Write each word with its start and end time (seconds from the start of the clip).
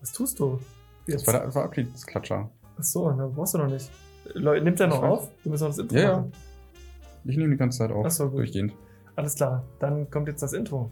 Was 0.00 0.12
tust 0.12 0.38
du? 0.38 0.58
Das 1.06 1.26
war 1.26 1.50
der, 1.50 1.62
Abschiedsklatscher. 1.62 2.50
Ach 2.78 2.82
so, 2.82 3.08
dann 3.10 3.32
brauchst 3.34 3.54
du 3.54 3.58
noch 3.58 3.68
nicht. 3.68 3.90
Leute, 4.34 4.62
nimmt 4.64 4.78
der 4.78 4.88
noch 4.88 5.02
auf? 5.02 5.30
Du 5.42 5.50
musst 5.50 5.62
noch 5.62 5.68
das 5.68 5.78
Intro 5.78 5.96
Ja, 5.96 6.02
ja. 6.02 6.16
machen. 6.18 6.32
Ich 7.24 7.36
nehme 7.36 7.50
die 7.50 7.56
ganze 7.56 7.78
Zeit 7.78 7.90
auf. 7.90 8.04
Ach 8.06 8.10
so, 8.10 8.28
gut. 8.28 8.38
Durchgehend. 8.40 8.74
Alles 9.16 9.34
klar, 9.34 9.64
dann 9.80 10.08
kommt 10.10 10.28
jetzt 10.28 10.42
das 10.42 10.52
Intro. 10.52 10.90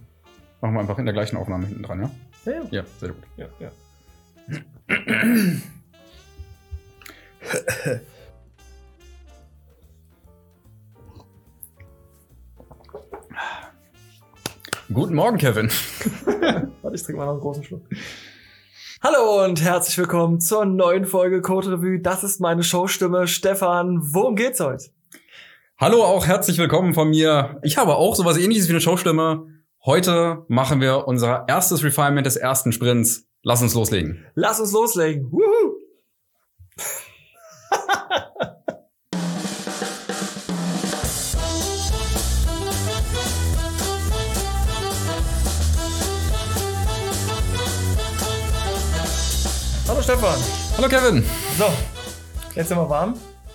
Machen 0.61 0.75
wir 0.75 0.81
einfach 0.81 0.99
in 0.99 1.05
der 1.05 1.15
gleichen 1.15 1.37
Aufnahme 1.37 1.67
hinten 1.67 1.83
dran, 1.83 2.01
ja? 2.01 2.11
Ja, 2.45 2.53
ja. 2.53 2.69
Ja, 2.71 2.85
sehr 2.99 3.11
gut. 3.11 3.23
ja, 3.37 3.47
ja. 3.61 3.71
Guten 14.93 15.15
Morgen, 15.15 15.37
Kevin. 15.37 15.69
Warte, 16.83 16.95
ich 16.97 17.03
trinke 17.03 17.19
mal 17.19 17.27
noch 17.27 17.33
einen 17.33 17.41
großen 17.41 17.65
Schluck. 17.65 17.83
Hallo 19.03 19.45
und 19.45 19.63
herzlich 19.63 19.99
willkommen 19.99 20.41
zur 20.41 20.65
neuen 20.65 21.05
Folge 21.05 21.43
Code 21.43 21.73
Revue. 21.73 22.01
Das 22.01 22.25
ist 22.25 22.41
meine 22.41 22.63
Showstimme. 22.63 23.29
Stefan, 23.29 24.01
worum 24.01 24.37
geht's 24.37 24.59
heute? 24.59 24.87
Hallo, 25.79 26.03
auch 26.03 26.27
herzlich 26.27 26.57
willkommen 26.57 26.95
von 26.95 27.11
mir. 27.11 27.61
Ich 27.63 27.77
habe 27.77 27.97
auch 27.97 28.17
sowas 28.17 28.39
ähnliches 28.39 28.69
wie 28.69 28.73
eine 28.73 28.81
Showstimme. 28.81 29.49
Heute 29.85 30.47
machen 30.49 30.81
wir 30.81 31.07
unser 31.07 31.45
erstes 31.47 31.85
Refinement 31.85 32.27
des 32.27 32.37
ersten 32.37 32.73
Sprints. 32.73 33.29
Lass 33.43 33.61
uns 33.61 33.75
loslegen. 33.75 34.25
Lass 34.35 34.61
uns 34.61 34.73
loslegen. 34.73 35.31
Wuhu! 35.31 35.76
Stefan. 50.07 50.39
Hallo, 50.77 50.89
Kevin. 50.89 51.25
So, 51.59 51.65
jetzt 52.55 52.69
sind 52.69 52.79
wir 52.79 52.89
warm. 52.89 53.15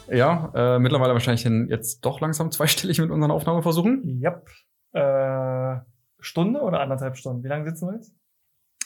Ja, 0.10 0.52
äh, 0.54 0.80
mittlerweile 0.80 1.14
wahrscheinlich 1.14 1.46
jetzt 1.70 2.02
doch 2.02 2.20
langsam 2.20 2.52
zweistellig 2.52 3.00
mit 3.00 3.10
unseren 3.10 3.32
Aufnahmeversuchen. 3.32 4.22
Yep. 4.22 4.50
Äh, 4.92 5.80
Stunde 6.20 6.60
oder 6.60 6.82
anderthalb 6.82 7.16
Stunden? 7.16 7.46
Wie 7.46 7.48
lange 7.48 7.64
sitzen 7.70 7.88
wir 7.88 7.94
jetzt? 7.96 8.14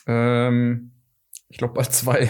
Ähm, 0.06 0.92
ich 1.48 1.58
glaube 1.58 1.74
bald 1.74 1.92
zwei. 1.92 2.28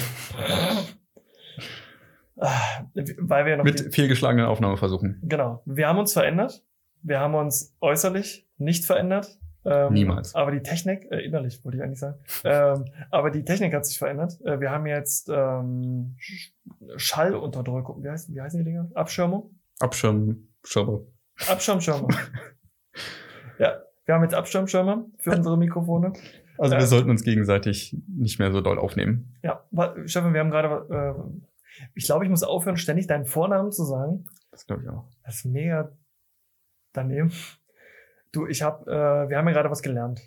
Ah, 2.38 2.50
Weil 2.94 3.44
wir 3.44 3.50
ja 3.50 3.56
noch 3.58 3.64
Mit 3.64 3.94
fehlgeschlagenen 3.94 4.46
Aufnahmeversuchen. 4.46 5.20
Genau. 5.22 5.62
Wir 5.66 5.88
haben 5.88 5.98
uns 5.98 6.14
verändert. 6.14 6.64
Wir 7.02 7.20
haben 7.20 7.34
uns 7.34 7.76
äußerlich 7.82 8.48
nicht 8.56 8.86
verändert. 8.86 9.38
Ähm, 9.68 9.92
Niemals. 9.94 10.34
Aber 10.36 10.52
die 10.52 10.62
Technik, 10.62 11.10
äh, 11.10 11.18
innerlich 11.24 11.64
wollte 11.64 11.78
ich 11.78 11.82
eigentlich 11.84 11.98
sagen, 11.98 12.18
ähm, 12.44 12.84
aber 13.10 13.30
die 13.30 13.44
Technik 13.44 13.74
hat 13.74 13.84
sich 13.84 13.98
verändert. 13.98 14.40
Äh, 14.44 14.60
wir 14.60 14.70
haben 14.70 14.86
jetzt 14.86 15.28
ähm, 15.28 16.16
Sch- 16.20 16.52
Schallunterdrückung. 16.96 18.02
Wie, 18.04 18.08
heißt, 18.08 18.32
wie 18.32 18.40
heißen 18.40 18.58
die 18.58 18.64
Dinger? 18.64 18.88
Abschirmung? 18.94 19.58
Abschirm, 19.80 20.48
Schirme. 20.64 21.06
Abschirmschirme. 21.48 22.06
ja, 23.58 23.82
wir 24.04 24.14
haben 24.14 24.22
jetzt 24.22 24.34
Abschirmschirme 24.34 25.06
für 25.18 25.30
unsere 25.32 25.58
Mikrofone. 25.58 26.12
Also 26.58 26.76
wir 26.76 26.86
sollten 26.86 27.10
uns 27.10 27.22
gegenseitig 27.22 27.96
nicht 28.08 28.38
mehr 28.38 28.50
so 28.52 28.60
doll 28.60 28.78
aufnehmen. 28.78 29.36
Ja, 29.42 29.64
Stefan, 30.06 30.32
wir 30.32 30.40
haben 30.40 30.50
gerade, 30.50 31.16
äh, 31.18 31.84
ich 31.94 32.06
glaube, 32.06 32.24
ich 32.24 32.30
muss 32.30 32.42
aufhören, 32.42 32.76
ständig 32.78 33.06
deinen 33.08 33.26
Vornamen 33.26 33.70
zu 33.72 33.84
sagen. 33.84 34.24
Das 34.50 34.66
glaube 34.66 34.82
ich 34.84 34.88
auch. 34.88 35.10
Das 35.24 35.34
ist 35.36 35.44
mega 35.44 35.92
daneben. 36.94 37.30
Du, 38.36 38.46
ich 38.46 38.60
habe, 38.60 38.90
äh, 38.90 39.30
wir 39.30 39.38
haben 39.38 39.46
ja 39.46 39.54
gerade 39.54 39.70
was 39.70 39.82
gelernt. 39.82 40.20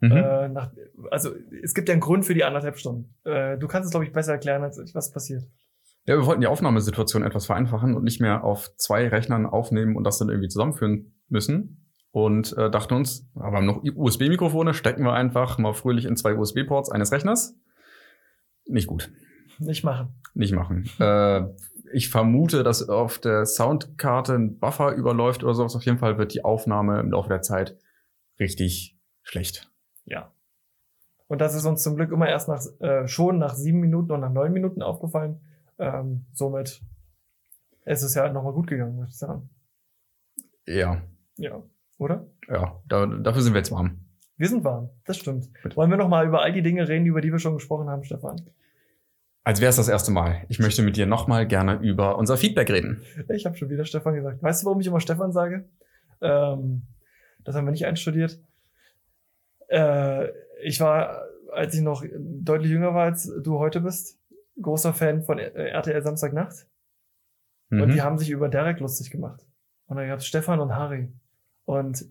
Mhm. 0.00 0.10
Äh, 0.10 0.48
nach, 0.48 0.72
also 1.10 1.30
es 1.62 1.72
gibt 1.72 1.88
ja 1.88 1.92
einen 1.92 2.00
Grund 2.00 2.24
für 2.24 2.34
die 2.34 2.42
anderthalb 2.42 2.78
Stunden. 2.78 3.14
Äh, 3.24 3.56
du 3.58 3.68
kannst 3.68 3.86
es, 3.86 3.90
glaube 3.92 4.04
ich, 4.04 4.12
besser 4.12 4.32
erklären, 4.32 4.64
als 4.64 4.76
ich, 4.78 4.94
was 4.94 5.12
passiert. 5.12 5.44
Ja, 6.06 6.16
wir 6.16 6.26
wollten 6.26 6.40
die 6.40 6.48
Aufnahmesituation 6.48 7.22
etwas 7.22 7.46
vereinfachen 7.46 7.94
und 7.94 8.02
nicht 8.02 8.20
mehr 8.20 8.42
auf 8.42 8.74
zwei 8.76 9.06
Rechnern 9.06 9.46
aufnehmen 9.46 9.96
und 9.96 10.04
das 10.04 10.18
dann 10.18 10.28
irgendwie 10.28 10.48
zusammenführen 10.48 11.14
müssen. 11.28 11.90
Und 12.10 12.56
äh, 12.58 12.70
dachten 12.70 12.94
uns, 12.94 13.30
aber 13.34 13.60
noch 13.60 13.82
USB-Mikrofone, 13.82 14.74
stecken 14.74 15.04
wir 15.04 15.14
einfach 15.14 15.58
mal 15.58 15.72
fröhlich 15.74 16.04
in 16.04 16.16
zwei 16.16 16.34
USB-Ports 16.34 16.90
eines 16.90 17.12
Rechners. 17.12 17.56
Nicht 18.66 18.86
gut. 18.88 19.10
Nicht 19.58 19.84
machen. 19.84 20.20
Nicht 20.34 20.52
machen. 20.52 20.90
äh, 20.98 21.42
ich 21.92 22.10
vermute, 22.10 22.62
dass 22.62 22.88
auf 22.88 23.18
der 23.18 23.46
Soundkarte 23.46 24.34
ein 24.34 24.58
Buffer 24.58 24.92
überläuft 24.94 25.44
oder 25.44 25.54
sowas. 25.54 25.76
Auf 25.76 25.84
jeden 25.84 25.98
Fall 25.98 26.18
wird 26.18 26.34
die 26.34 26.44
Aufnahme 26.44 27.00
im 27.00 27.10
Laufe 27.10 27.28
der 27.28 27.42
Zeit 27.42 27.76
richtig 28.38 28.98
schlecht. 29.22 29.70
Ja. 30.04 30.32
Und 31.28 31.40
das 31.40 31.54
ist 31.54 31.64
uns 31.64 31.82
zum 31.82 31.96
Glück 31.96 32.12
immer 32.12 32.28
erst 32.28 32.48
nach, 32.48 32.62
äh, 32.80 33.08
schon 33.08 33.38
nach 33.38 33.54
sieben 33.54 33.80
Minuten 33.80 34.12
und 34.12 34.20
nach 34.20 34.32
neun 34.32 34.52
Minuten 34.52 34.82
aufgefallen. 34.82 35.40
Ähm, 35.78 36.26
somit 36.32 36.82
ist 37.84 38.02
es 38.02 38.14
ja 38.14 38.30
nochmal 38.32 38.52
gut 38.52 38.66
gegangen, 38.66 38.96
würde 38.96 39.10
ich 39.10 39.18
sagen. 39.18 39.50
Ja, 40.66 41.02
Ja. 41.36 41.62
Oder? 41.98 42.26
ja, 42.48 42.80
da, 42.88 43.06
dafür 43.06 43.42
sind 43.42 43.54
wir 43.54 43.60
jetzt 43.60 43.70
warm. 43.70 44.00
Wir 44.36 44.48
sind 44.48 44.64
warm. 44.64 44.90
Das 45.04 45.16
stimmt. 45.16 45.52
Bitte. 45.62 45.76
Wollen 45.76 45.90
wir 45.90 45.96
nochmal 45.96 46.26
über 46.26 46.42
all 46.42 46.52
die 46.52 46.62
Dinge 46.62 46.88
reden, 46.88 47.06
über 47.06 47.20
die 47.20 47.30
wir 47.30 47.38
schon 47.38 47.54
gesprochen 47.54 47.88
haben, 47.88 48.02
Stefan? 48.02 48.50
Als 49.44 49.60
wäre 49.60 49.68
es 49.70 49.76
das 49.76 49.88
erste 49.88 50.10
Mal. 50.10 50.42
Ich 50.48 50.58
möchte 50.58 50.82
mit 50.82 50.96
dir 50.96 51.06
nochmal 51.06 51.46
gerne 51.46 51.74
über 51.82 52.16
unser 52.16 52.36
Feedback 52.38 52.70
reden. 52.70 53.02
Ich 53.28 53.44
habe 53.44 53.56
schon 53.56 53.68
wieder 53.68 53.84
Stefan 53.84 54.14
gesagt. 54.14 54.42
Weißt 54.42 54.62
du, 54.62 54.66
warum 54.66 54.80
ich 54.80 54.86
immer 54.86 55.00
Stefan 55.00 55.32
sage? 55.32 55.68
Ähm, 56.22 56.82
das 57.44 57.54
haben 57.54 57.66
wir 57.66 57.72
nicht 57.72 57.84
einstudiert. 57.84 58.40
Äh, 59.68 60.28
ich 60.62 60.80
war, 60.80 61.24
als 61.52 61.74
ich 61.74 61.82
noch 61.82 62.04
deutlich 62.18 62.70
jünger 62.70 62.94
war, 62.94 63.04
als 63.04 63.30
du 63.42 63.58
heute 63.58 63.80
bist, 63.82 64.18
großer 64.60 64.94
Fan 64.94 65.22
von 65.22 65.38
RTL 65.38 66.02
Samstagnacht. 66.02 66.66
Und 67.70 67.78
Mhm. 67.88 67.92
die 67.92 68.02
haben 68.02 68.18
sich 68.18 68.30
über 68.30 68.48
Derek 68.48 68.80
lustig 68.80 69.10
gemacht. 69.10 69.44
Und 69.86 69.96
dann 69.96 70.08
gab 70.08 70.20
es 70.20 70.26
Stefan 70.26 70.60
und 70.60 70.74
Harry. 70.74 71.12
Und 71.66 72.06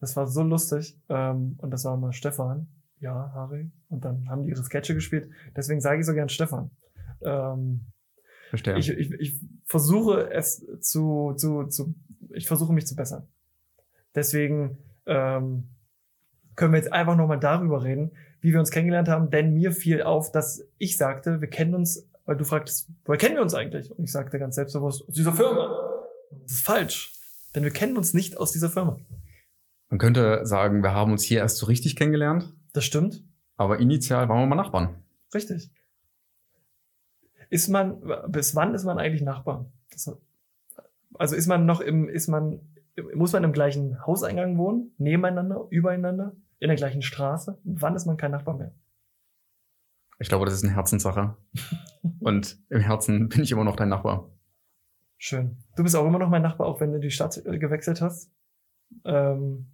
das 0.00 0.16
war 0.16 0.26
so 0.26 0.42
lustig. 0.42 0.98
Ähm, 1.08 1.54
und 1.58 1.70
das 1.70 1.84
war 1.84 1.94
immer 1.94 2.12
Stefan, 2.12 2.68
ja, 3.00 3.32
Harry. 3.34 3.70
Und 3.88 4.04
dann 4.04 4.28
haben 4.28 4.44
die 4.44 4.50
ihre 4.50 4.62
Sketche 4.62 4.94
gespielt. 4.94 5.30
Deswegen 5.56 5.80
sage 5.80 6.00
ich 6.00 6.06
so 6.06 6.14
gern 6.14 6.28
Stefan. 6.28 6.70
Ähm, 7.22 7.86
Verstehe. 8.50 8.78
ich, 8.78 8.90
ich, 8.90 9.12
ich 9.12 9.40
versuche 9.64 10.30
es 10.30 10.64
zu, 10.80 11.34
zu, 11.36 11.64
zu, 11.64 11.94
ich 12.32 12.46
versuche 12.46 12.72
mich 12.72 12.86
zu 12.86 12.96
bessern. 12.96 13.28
Deswegen 14.14 14.78
ähm, 15.06 15.68
können 16.56 16.72
wir 16.72 16.78
jetzt 16.78 16.92
einfach 16.92 17.16
nochmal 17.16 17.38
darüber 17.38 17.84
reden, 17.84 18.12
wie 18.40 18.52
wir 18.52 18.60
uns 18.60 18.70
kennengelernt 18.70 19.08
haben, 19.08 19.30
denn 19.30 19.54
mir 19.54 19.72
fiel 19.72 20.02
auf, 20.02 20.32
dass 20.32 20.66
ich 20.78 20.96
sagte, 20.96 21.40
wir 21.40 21.48
kennen 21.48 21.74
uns, 21.74 22.08
weil 22.24 22.36
du 22.36 22.44
fragtest, 22.44 22.90
woher 23.04 23.18
kennen 23.18 23.36
wir 23.36 23.42
uns 23.42 23.54
eigentlich? 23.54 23.90
Und 23.90 24.04
ich 24.04 24.12
sagte 24.12 24.38
ganz 24.38 24.54
selbstbewusst, 24.54 25.08
aus 25.08 25.14
dieser 25.14 25.32
Firma. 25.32 26.04
Das 26.42 26.52
ist 26.52 26.64
falsch, 26.64 27.12
denn 27.54 27.64
wir 27.64 27.70
kennen 27.70 27.96
uns 27.96 28.12
nicht 28.12 28.36
aus 28.36 28.52
dieser 28.52 28.70
Firma. 28.70 28.98
Man 29.88 29.98
könnte 29.98 30.44
sagen, 30.44 30.82
wir 30.82 30.92
haben 30.92 31.12
uns 31.12 31.22
hier 31.22 31.38
erst 31.38 31.56
so 31.56 31.66
richtig 31.66 31.96
kennengelernt, 31.96 32.52
Das 32.72 32.84
stimmt, 32.84 33.24
aber 33.56 33.78
initial 33.78 34.28
waren 34.28 34.40
wir 34.40 34.46
mal 34.46 34.62
Nachbarn. 34.62 35.02
richtig. 35.34 35.70
Ist 37.50 37.68
man, 37.68 38.00
bis 38.28 38.54
wann 38.54 38.74
ist 38.74 38.84
man 38.84 38.98
eigentlich 38.98 39.22
Nachbar? 39.22 39.70
Das, 39.90 40.14
also 41.14 41.34
ist 41.34 41.46
man 41.46 41.66
noch 41.66 41.80
im, 41.80 42.08
ist 42.08 42.28
man, 42.28 42.60
muss 43.14 43.32
man 43.32 43.44
im 43.44 43.52
gleichen 43.52 44.04
Hauseingang 44.06 44.58
wohnen, 44.58 44.92
nebeneinander, 44.98 45.66
übereinander, 45.70 46.36
in 46.58 46.68
der 46.68 46.76
gleichen 46.76 47.02
Straße? 47.02 47.58
Wann 47.64 47.96
ist 47.96 48.06
man 48.06 48.16
kein 48.16 48.32
Nachbar 48.32 48.56
mehr? 48.56 48.72
Ich 50.18 50.28
glaube, 50.28 50.44
das 50.44 50.54
ist 50.54 50.64
eine 50.64 50.74
Herzenssache. 50.74 51.36
Und 52.20 52.58
im 52.68 52.80
Herzen 52.80 53.28
bin 53.28 53.42
ich 53.42 53.52
immer 53.52 53.64
noch 53.64 53.76
dein 53.76 53.88
Nachbar. 53.88 54.30
Schön. 55.16 55.56
Du 55.76 55.82
bist 55.82 55.96
auch 55.96 56.06
immer 56.06 56.18
noch 56.18 56.28
mein 56.28 56.42
Nachbar, 56.42 56.66
auch 56.66 56.80
wenn 56.80 56.92
du 56.92 57.00
die 57.00 57.10
Stadt 57.10 57.42
gewechselt 57.44 58.00
hast. 58.00 58.30
Ähm, 59.04 59.66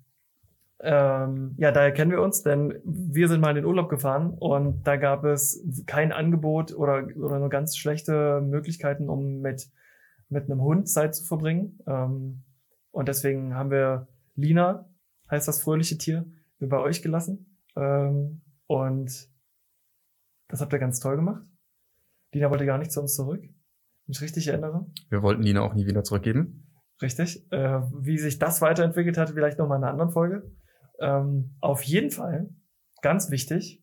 ähm, 0.80 1.54
ja, 1.56 1.70
daher 1.70 1.92
kennen 1.92 2.10
wir 2.10 2.20
uns, 2.20 2.42
denn 2.42 2.80
wir 2.84 3.28
sind 3.28 3.40
mal 3.40 3.50
in 3.50 3.56
den 3.56 3.64
Urlaub 3.64 3.88
gefahren 3.88 4.34
und 4.38 4.86
da 4.86 4.96
gab 4.96 5.24
es 5.24 5.64
kein 5.86 6.12
Angebot 6.12 6.74
oder, 6.74 7.06
oder 7.16 7.38
nur 7.38 7.48
ganz 7.48 7.76
schlechte 7.76 8.40
Möglichkeiten, 8.40 9.08
um 9.08 9.40
mit, 9.40 9.68
mit 10.28 10.44
einem 10.44 10.60
Hund 10.62 10.88
Zeit 10.88 11.14
zu 11.14 11.24
verbringen. 11.24 11.78
Ähm, 11.86 12.42
und 12.90 13.08
deswegen 13.08 13.54
haben 13.54 13.70
wir 13.70 14.08
Lina, 14.34 14.88
heißt 15.30 15.48
das 15.48 15.62
fröhliche 15.62 15.96
Tier, 15.96 16.26
bei 16.58 16.78
euch 16.78 17.02
gelassen. 17.02 17.58
Ähm, 17.76 18.42
und 18.66 19.28
das 20.48 20.60
habt 20.60 20.72
ihr 20.72 20.78
ganz 20.78 21.00
toll 21.00 21.16
gemacht. 21.16 21.42
Lina 22.32 22.50
wollte 22.50 22.66
gar 22.66 22.78
nicht 22.78 22.92
zu 22.92 23.00
uns 23.00 23.14
zurück, 23.14 23.42
wenn 23.42 24.12
ich 24.12 24.20
richtig 24.20 24.48
erinnere. 24.48 24.86
Wir 25.08 25.22
wollten 25.22 25.42
Lina 25.42 25.62
auch 25.62 25.74
nie 25.74 25.86
wieder 25.86 26.02
zurückgeben. 26.02 26.66
Richtig. 27.00 27.50
Äh, 27.52 27.80
wie 28.00 28.18
sich 28.18 28.38
das 28.38 28.60
weiterentwickelt 28.60 29.18
hat, 29.18 29.30
vielleicht 29.30 29.58
nochmal 29.58 29.78
in 29.78 29.84
einer 29.84 29.92
anderen 29.92 30.10
Folge. 30.10 30.50
Ähm, 31.00 31.56
auf 31.60 31.82
jeden 31.82 32.10
Fall, 32.10 32.48
ganz 33.02 33.30
wichtig, 33.30 33.82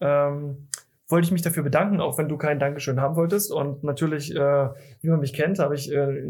ähm, 0.00 0.68
wollte 1.08 1.26
ich 1.26 1.32
mich 1.32 1.42
dafür 1.42 1.62
bedanken, 1.62 2.00
auch 2.00 2.16
wenn 2.18 2.28
du 2.28 2.38
kein 2.38 2.58
Dankeschön 2.58 3.00
haben 3.00 3.16
wolltest. 3.16 3.52
Und 3.52 3.84
natürlich, 3.84 4.34
äh, 4.34 4.68
wie 5.00 5.08
man 5.08 5.20
mich 5.20 5.34
kennt, 5.34 5.58
habe 5.58 5.74
ich 5.74 5.92
äh, 5.92 6.22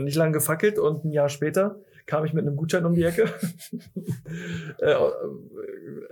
nicht 0.00 0.16
lange 0.16 0.32
gefackelt 0.32 0.78
und 0.78 1.04
ein 1.04 1.10
Jahr 1.10 1.28
später 1.28 1.80
kam 2.06 2.24
ich 2.24 2.32
mit 2.32 2.46
einem 2.46 2.56
Gutschein 2.56 2.84
um 2.84 2.94
die 2.94 3.04
Ecke. 3.04 3.28
äh, 4.78 4.94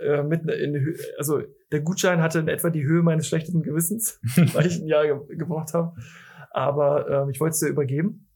äh, 0.03 0.23
mit 0.23 0.49
in, 0.49 0.95
also 1.17 1.41
der 1.71 1.81
Gutschein 1.81 2.21
hatte 2.21 2.39
in 2.39 2.47
etwa 2.47 2.69
die 2.69 2.85
Höhe 2.85 3.01
meines 3.01 3.27
schlechten 3.27 3.63
Gewissens, 3.63 4.19
weil 4.53 4.65
ich 4.65 4.79
ein 4.79 4.87
Jahr 4.87 5.05
ge 5.05 5.37
gebraucht 5.37 5.73
habe. 5.73 5.93
Aber 6.51 7.09
ähm, 7.09 7.29
ich 7.29 7.39
wollte 7.39 7.53
es 7.53 7.59
dir 7.59 7.67
übergeben. 7.67 8.27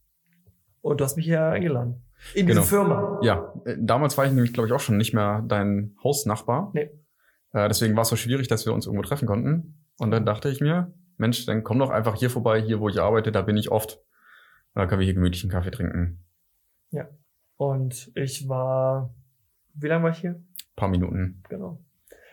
Und 0.82 1.00
du 1.00 1.06
hast 1.06 1.16
mich 1.16 1.26
hier 1.26 1.42
eingeladen. 1.42 2.04
In 2.34 2.48
diese 2.48 2.60
Genau. 2.60 2.68
Firma. 2.70 3.20
Ja, 3.22 3.54
äh, 3.66 3.76
damals 3.80 4.18
war 4.18 4.26
ich 4.26 4.32
nämlich, 4.32 4.54
glaube 4.54 4.68
ich, 4.68 4.74
auch 4.74 4.80
schon 4.80 4.98
nicht 4.98 5.14
mehr 5.14 5.44
dein 5.48 5.96
Hausnachbar. 6.04 6.72
Nee. 6.74 6.90
Äh, 7.54 7.68
deswegen 7.68 7.96
war 7.96 8.02
es 8.04 8.10
so 8.10 8.16
schwierig, 8.16 8.48
dass 8.48 8.66
wir 8.66 8.74
uns 8.74 8.86
irgendwo 8.86 9.04
treffen 9.04 9.28
konnten. 9.28 9.86
Und 10.00 10.12
dann 10.12 10.26
dachte 10.26 10.50
ich 10.50 10.60
mir, 10.62 10.94
Mensch, 11.18 11.46
dann 11.46 11.64
komm 11.64 11.80
doch 11.80 11.92
einfach 11.92 12.16
hier 12.16 12.30
vorbei, 12.30 12.62
hier 12.62 12.80
wo 12.80 12.90
ich 12.90 13.00
arbeite, 13.00 13.32
da 13.32 13.42
bin 13.44 13.58
ich 13.58 13.72
oft. 13.72 13.98
Und 14.74 14.80
dann 14.80 14.88
können 14.88 15.00
wir 15.00 15.06
hier 15.06 15.14
gemütlich 15.14 15.44
einen 15.44 15.52
Kaffee 15.52 15.72
trinken. 15.72 16.20
Und 17.58 18.12
ich 18.16 18.50
war, 18.50 19.14
wie 19.76 19.88
lange 19.88 20.04
war 20.04 20.12
ich 20.12 20.18
hier? 20.18 20.42
paar 20.76 20.90
Minuten. 20.90 21.44
Genau. 21.50 21.80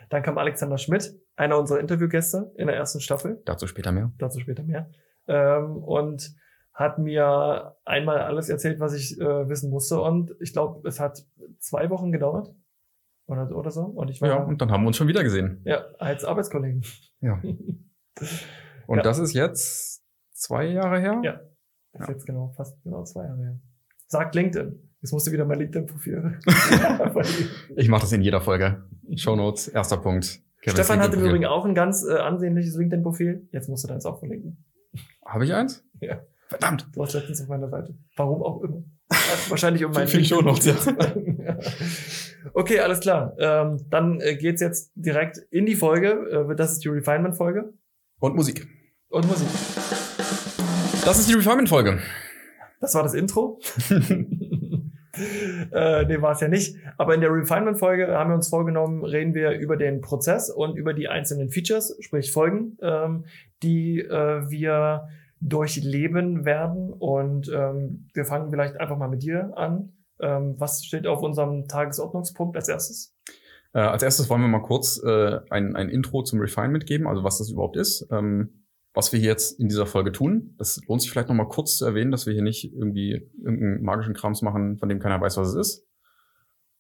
Dann 0.08 0.22
kam 0.22 0.38
Alexander 0.38 0.78
Schmidt, 0.78 1.14
einer 1.36 1.58
unserer 1.58 1.78
Interviewgäste 1.78 2.50
in 2.56 2.66
der 2.66 2.76
ersten 2.76 3.00
Staffel. 3.00 3.40
Dazu 3.44 3.66
später 3.66 3.92
mehr. 3.92 4.10
dazu 4.18 4.40
später 4.40 4.62
mehr. 4.62 4.90
Ähm, 5.28 5.76
und 5.84 6.34
hat 6.72 6.98
mir 6.98 7.76
einmal 7.84 8.20
alles 8.20 8.48
erzählt, 8.48 8.80
was 8.80 8.94
ich 8.94 9.20
äh, 9.20 9.48
wissen 9.48 9.70
musste. 9.70 10.00
Und 10.00 10.34
ich 10.40 10.52
glaube, 10.52 10.86
es 10.88 10.98
hat 11.00 11.24
zwei 11.58 11.90
Wochen 11.90 12.12
gedauert. 12.12 12.54
Oder, 13.26 13.54
oder 13.56 13.70
so. 13.70 13.82
Und 13.82 14.08
ich 14.10 14.20
war 14.20 14.28
Ja, 14.28 14.36
ja, 14.38 14.42
und 14.44 14.60
dann 14.60 14.70
haben 14.72 14.82
wir 14.82 14.88
uns 14.88 14.96
schon 14.96 15.06
wieder 15.08 15.22
gesehen. 15.22 15.64
als 15.98 16.24
Arbeitskollegen. 16.24 16.82
Ja. 17.20 17.40
Und 18.86 18.96
Ja. 18.96 19.02
das 19.04 19.18
ist 19.20 19.34
jetzt 19.34 20.02
zwei 20.32 20.64
Jahre 20.66 20.98
her? 20.98 21.20
Ja. 21.22 21.40
Das 21.92 22.02
ist 22.02 22.08
Ja. 22.08 22.12
jetzt 22.14 22.26
genau, 22.26 22.48
fast 22.56 22.82
genau 22.82 23.04
zwei 23.04 23.24
Jahre 23.24 23.38
her. 23.40 23.58
Sagt 24.08 24.34
LinkedIn. 24.34 24.90
Jetzt 25.00 25.12
musst 25.12 25.26
du 25.28 25.32
wieder 25.32 25.44
mein 25.44 25.58
LinkedIn-Profil. 25.60 26.38
Ich 27.76 27.88
mache 27.88 28.00
das 28.02 28.12
in 28.12 28.22
jeder 28.22 28.40
Folge. 28.40 28.84
Show 29.16 29.36
Notes, 29.36 29.68
erster 29.68 29.96
Punkt. 29.96 30.42
Kevin's 30.62 30.78
Stefan 30.78 31.00
hatte 31.00 31.16
im. 31.16 31.24
Übrigen 31.24 31.46
auch 31.46 31.64
ein 31.64 31.74
ganz 31.74 32.04
äh, 32.04 32.16
ansehnliches 32.18 32.74
LinkedIn-Profil. 32.76 33.48
Jetzt 33.52 33.68
musst 33.68 33.84
du 33.84 33.88
deins 33.88 34.04
auch 34.04 34.18
verlinken. 34.18 34.64
Habe 35.24 35.44
ich 35.44 35.54
eins? 35.54 35.84
Ja. 36.00 36.20
Verdammt. 36.50 36.86
Du 36.92 36.98
warst 36.98 37.14
letztens 37.14 37.40
auf 37.42 37.48
meiner 37.48 37.68
Seite. 37.68 37.94
Warum 38.16 38.42
auch 38.42 38.60
immer. 38.62 38.82
Wahrscheinlich 39.48 39.84
um 39.84 39.92
mein 39.92 40.08
Für 40.08 40.18
die 40.18 40.24
Shownotes, 40.24 40.64
ja. 40.66 40.74
Okay, 42.54 42.80
alles 42.80 42.98
klar. 43.00 43.36
Ähm, 43.38 43.86
dann 43.88 44.20
äh, 44.20 44.34
geht's 44.34 44.60
jetzt 44.60 44.90
direkt 44.96 45.38
in 45.50 45.64
die 45.64 45.76
Folge. 45.76 46.48
Äh, 46.50 46.56
das 46.56 46.72
ist 46.72 46.84
die 46.84 46.88
Refinement-Folge. 46.88 47.72
Und 48.18 48.34
Musik. 48.34 48.66
Und 49.10 49.28
Musik. 49.28 49.46
Das 51.04 51.20
ist 51.20 51.28
die 51.28 51.34
Refinement-Folge. 51.34 52.00
Das 52.80 52.96
war 52.96 53.04
das 53.04 53.14
Intro. 53.14 53.60
äh, 53.90 54.00
nee, 56.06 56.20
war 56.20 56.32
es 56.32 56.40
ja 56.40 56.48
nicht. 56.48 56.74
Aber 56.96 57.14
in 57.14 57.20
der 57.20 57.32
Refinement-Folge 57.32 58.08
haben 58.08 58.30
wir 58.30 58.34
uns 58.34 58.48
vorgenommen, 58.48 59.04
reden 59.04 59.34
wir 59.34 59.52
über 59.52 59.76
den 59.76 60.00
Prozess 60.00 60.50
und 60.50 60.76
über 60.76 60.94
die 60.94 61.06
einzelnen 61.08 61.50
Features, 61.50 61.96
sprich 62.00 62.32
Folgen, 62.32 62.76
ähm, 62.82 63.26
die 63.62 64.00
äh, 64.00 64.50
wir 64.50 65.06
durchleben 65.40 66.44
werden. 66.44 66.92
Und 66.92 67.50
ähm, 67.52 68.08
wir 68.14 68.24
fangen 68.24 68.50
vielleicht 68.50 68.78
einfach 68.78 68.98
mal 68.98 69.08
mit 69.08 69.22
dir 69.22 69.56
an. 69.56 69.92
Ähm, 70.20 70.54
was 70.58 70.84
steht 70.84 71.06
auf 71.06 71.22
unserem 71.22 71.66
Tagesordnungspunkt 71.66 72.56
als 72.56 72.68
erstes? 72.68 73.16
Äh, 73.72 73.80
als 73.80 74.02
erstes 74.02 74.28
wollen 74.28 74.42
wir 74.42 74.48
mal 74.48 74.62
kurz 74.62 75.02
äh, 75.02 75.40
ein, 75.50 75.76
ein 75.76 75.88
Intro 75.88 76.22
zum 76.22 76.40
Refinement 76.40 76.86
geben, 76.86 77.06
also 77.06 77.24
was 77.24 77.38
das 77.38 77.50
überhaupt 77.50 77.76
ist, 77.76 78.06
ähm, 78.10 78.64
was 78.92 79.12
wir 79.12 79.20
hier 79.20 79.28
jetzt 79.28 79.60
in 79.60 79.68
dieser 79.68 79.86
Folge 79.86 80.12
tun. 80.12 80.54
Das 80.58 80.80
lohnt 80.88 81.00
sich 81.00 81.10
vielleicht 81.10 81.28
noch 81.28 81.36
mal 81.36 81.48
kurz 81.48 81.78
zu 81.78 81.86
erwähnen, 81.86 82.10
dass 82.10 82.26
wir 82.26 82.32
hier 82.32 82.42
nicht 82.42 82.64
irgendwie 82.64 83.30
irgendeinen 83.38 83.82
magischen 83.82 84.14
Krams 84.14 84.42
machen, 84.42 84.78
von 84.78 84.88
dem 84.88 84.98
keiner 84.98 85.20
weiß, 85.20 85.36
was 85.36 85.50
es 85.50 85.54
ist. 85.54 85.86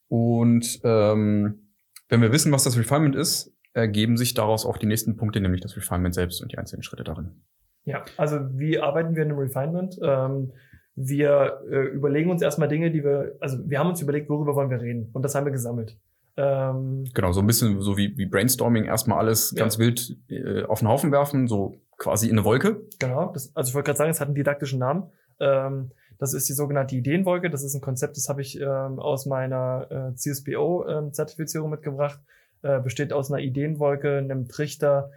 Und 0.08 0.80
ähm, 0.82 1.70
wenn 2.08 2.20
wir 2.20 2.32
wissen, 2.32 2.50
was 2.50 2.64
das 2.64 2.76
Refinement 2.76 3.14
ist, 3.14 3.54
ergeben 3.72 4.16
sich 4.16 4.34
daraus 4.34 4.66
auch 4.66 4.76
die 4.76 4.86
nächsten 4.86 5.16
Punkte, 5.16 5.40
nämlich 5.40 5.60
das 5.60 5.76
Refinement 5.76 6.12
selbst 6.12 6.42
und 6.42 6.50
die 6.50 6.58
einzelnen 6.58 6.82
Schritte 6.82 7.04
darin. 7.04 7.42
Ja, 7.84 8.04
also 8.16 8.38
wie 8.58 8.78
arbeiten 8.78 9.14
wir 9.16 9.22
in 9.22 9.30
einem 9.30 9.38
Refinement? 9.38 9.98
Ähm, 10.02 10.52
wir 10.96 11.60
äh, 11.70 11.76
überlegen 11.88 12.30
uns 12.30 12.42
erstmal 12.42 12.68
Dinge, 12.68 12.90
die 12.90 13.02
wir, 13.02 13.36
also 13.40 13.58
wir 13.68 13.78
haben 13.78 13.88
uns 13.88 14.02
überlegt, 14.02 14.28
worüber 14.28 14.54
wollen 14.54 14.70
wir 14.70 14.80
reden. 14.80 15.08
Und 15.12 15.22
das 15.22 15.34
haben 15.34 15.46
wir 15.46 15.52
gesammelt. 15.52 15.96
Ähm, 16.36 17.04
Genau, 17.14 17.32
so 17.32 17.40
ein 17.40 17.46
bisschen 17.46 17.80
so 17.80 17.96
wie, 17.96 18.16
wie 18.18 18.26
Brainstorming, 18.26 18.84
erstmal 18.84 19.18
alles 19.18 19.52
Ja. 19.56 19.62
ganz 19.64 19.78
wild 19.78 20.16
äh, 20.28 20.62
auf 20.64 20.80
den 20.80 20.88
Haufen 20.88 21.10
werfen, 21.10 21.48
so 21.48 21.74
quasi 21.96 22.26
in 22.28 22.32
eine 22.32 22.44
Wolke. 22.44 22.82
genau, 22.98 23.30
das, 23.32 23.54
also 23.54 23.68
ich 23.70 23.74
wollte 23.74 23.86
gerade 23.86 23.98
sagen, 23.98 24.10
es 24.10 24.20
hat 24.20 24.28
einen 24.28 24.34
didaktischen 24.34 24.78
Namen. 24.78 25.04
Ähm, 25.38 25.90
das 26.18 26.34
ist 26.34 26.48
die 26.50 26.52
sogenannte 26.52 26.94
Ideenwolke. 26.96 27.48
Das 27.48 27.62
ist 27.64 27.74
ein 27.74 27.80
Konzept, 27.80 28.16
das 28.18 28.28
habe 28.28 28.42
ich 28.42 28.60
ähm, 28.60 28.98
aus 29.00 29.24
meiner 29.26 29.86
äh, 29.90 30.14
CSBO-Zertifizierung 30.14 31.70
mitgebracht. 31.70 32.20
Äh, 32.62 32.80
besteht 32.80 33.12
aus 33.14 33.32
einer 33.32 33.40
Ideenwolke, 33.42 34.18
einem 34.18 34.48
Trichter 34.48 35.10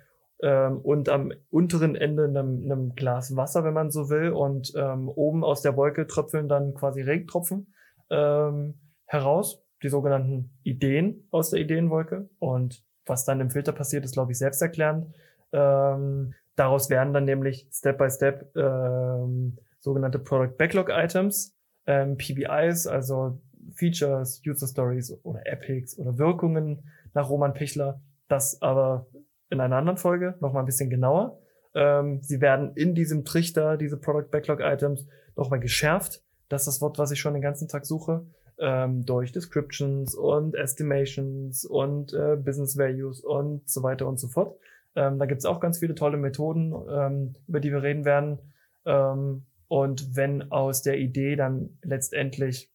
ähm, 0.43 0.79
und 0.79 1.07
am 1.07 1.31
unteren 1.49 1.95
Ende 1.95 2.25
einem, 2.25 2.63
einem 2.65 2.95
Glas 2.95 3.35
Wasser, 3.37 3.63
wenn 3.63 3.73
man 3.73 3.91
so 3.91 4.09
will. 4.09 4.31
Und 4.31 4.73
ähm, 4.75 5.07
oben 5.07 5.43
aus 5.43 5.61
der 5.61 5.77
Wolke 5.77 6.05
tröpfeln 6.05 6.49
dann 6.49 6.73
quasi 6.73 7.01
Regentropfen 7.01 7.73
ähm, 8.09 8.75
heraus, 9.05 9.63
die 9.81 9.87
sogenannten 9.87 10.51
Ideen 10.63 11.27
aus 11.31 11.51
der 11.51 11.61
Ideenwolke. 11.61 12.29
Und 12.39 12.83
was 13.05 13.23
dann 13.23 13.39
im 13.39 13.51
Filter 13.51 13.71
passiert, 13.71 14.03
ist, 14.03 14.13
glaube 14.13 14.33
ich, 14.33 14.37
selbsterklärend. 14.37 15.15
Ähm, 15.53 16.33
daraus 16.57 16.89
werden 16.89 17.13
dann 17.13 17.23
nämlich 17.23 17.69
Step 17.71 17.97
by 17.97 18.09
Step 18.09 18.53
ähm, 18.57 19.57
sogenannte 19.79 20.19
Product 20.19 20.57
Backlog 20.57 20.89
Items, 20.89 21.55
ähm, 21.85 22.17
PBIs, 22.17 22.85
also 22.85 23.39
Features, 23.75 24.41
User 24.45 24.67
Stories 24.67 25.17
oder 25.23 25.47
Epics 25.47 25.97
oder 25.97 26.17
Wirkungen 26.17 26.83
nach 27.13 27.29
Roman 27.29 27.53
Pichler. 27.53 28.01
Das 28.27 28.61
aber 28.61 29.07
in 29.53 29.61
einer 29.61 29.77
anderen 29.77 29.97
Folge 29.97 30.35
noch 30.41 30.51
mal 30.51 30.61
ein 30.61 30.65
bisschen 30.65 30.89
genauer. 30.89 31.39
Ähm, 31.75 32.21
sie 32.23 32.41
werden 32.41 32.73
in 32.75 32.95
diesem 32.95 33.23
Trichter, 33.23 33.77
diese 33.77 33.97
Product 33.97 34.29
Backlog 34.31 34.59
Items, 34.59 35.05
noch 35.35 35.51
mal 35.51 35.59
geschärft. 35.59 36.23
Das 36.49 36.63
ist 36.63 36.65
das 36.65 36.81
Wort, 36.81 36.97
was 36.97 37.11
ich 37.11 37.19
schon 37.19 37.33
den 37.33 37.41
ganzen 37.43 37.67
Tag 37.67 37.85
suche. 37.85 38.25
Ähm, 38.57 39.05
durch 39.05 39.31
Descriptions 39.31 40.15
und 40.15 40.55
Estimations 40.55 41.65
und 41.65 42.13
äh, 42.13 42.35
Business 42.35 42.77
Values 42.77 43.21
und 43.21 43.67
so 43.69 43.83
weiter 43.83 44.07
und 44.07 44.19
so 44.19 44.27
fort. 44.27 44.57
Ähm, 44.95 45.19
da 45.19 45.25
gibt's 45.25 45.45
auch 45.45 45.59
ganz 45.59 45.79
viele 45.79 45.95
tolle 45.95 46.17
Methoden, 46.17 46.73
ähm, 46.89 47.35
über 47.47 47.59
die 47.59 47.71
wir 47.71 47.83
reden 47.83 48.05
werden. 48.05 48.39
Ähm, 48.85 49.45
und 49.67 50.15
wenn 50.15 50.51
aus 50.51 50.81
der 50.81 50.97
Idee 50.97 51.35
dann 51.35 51.77
letztendlich 51.83 52.71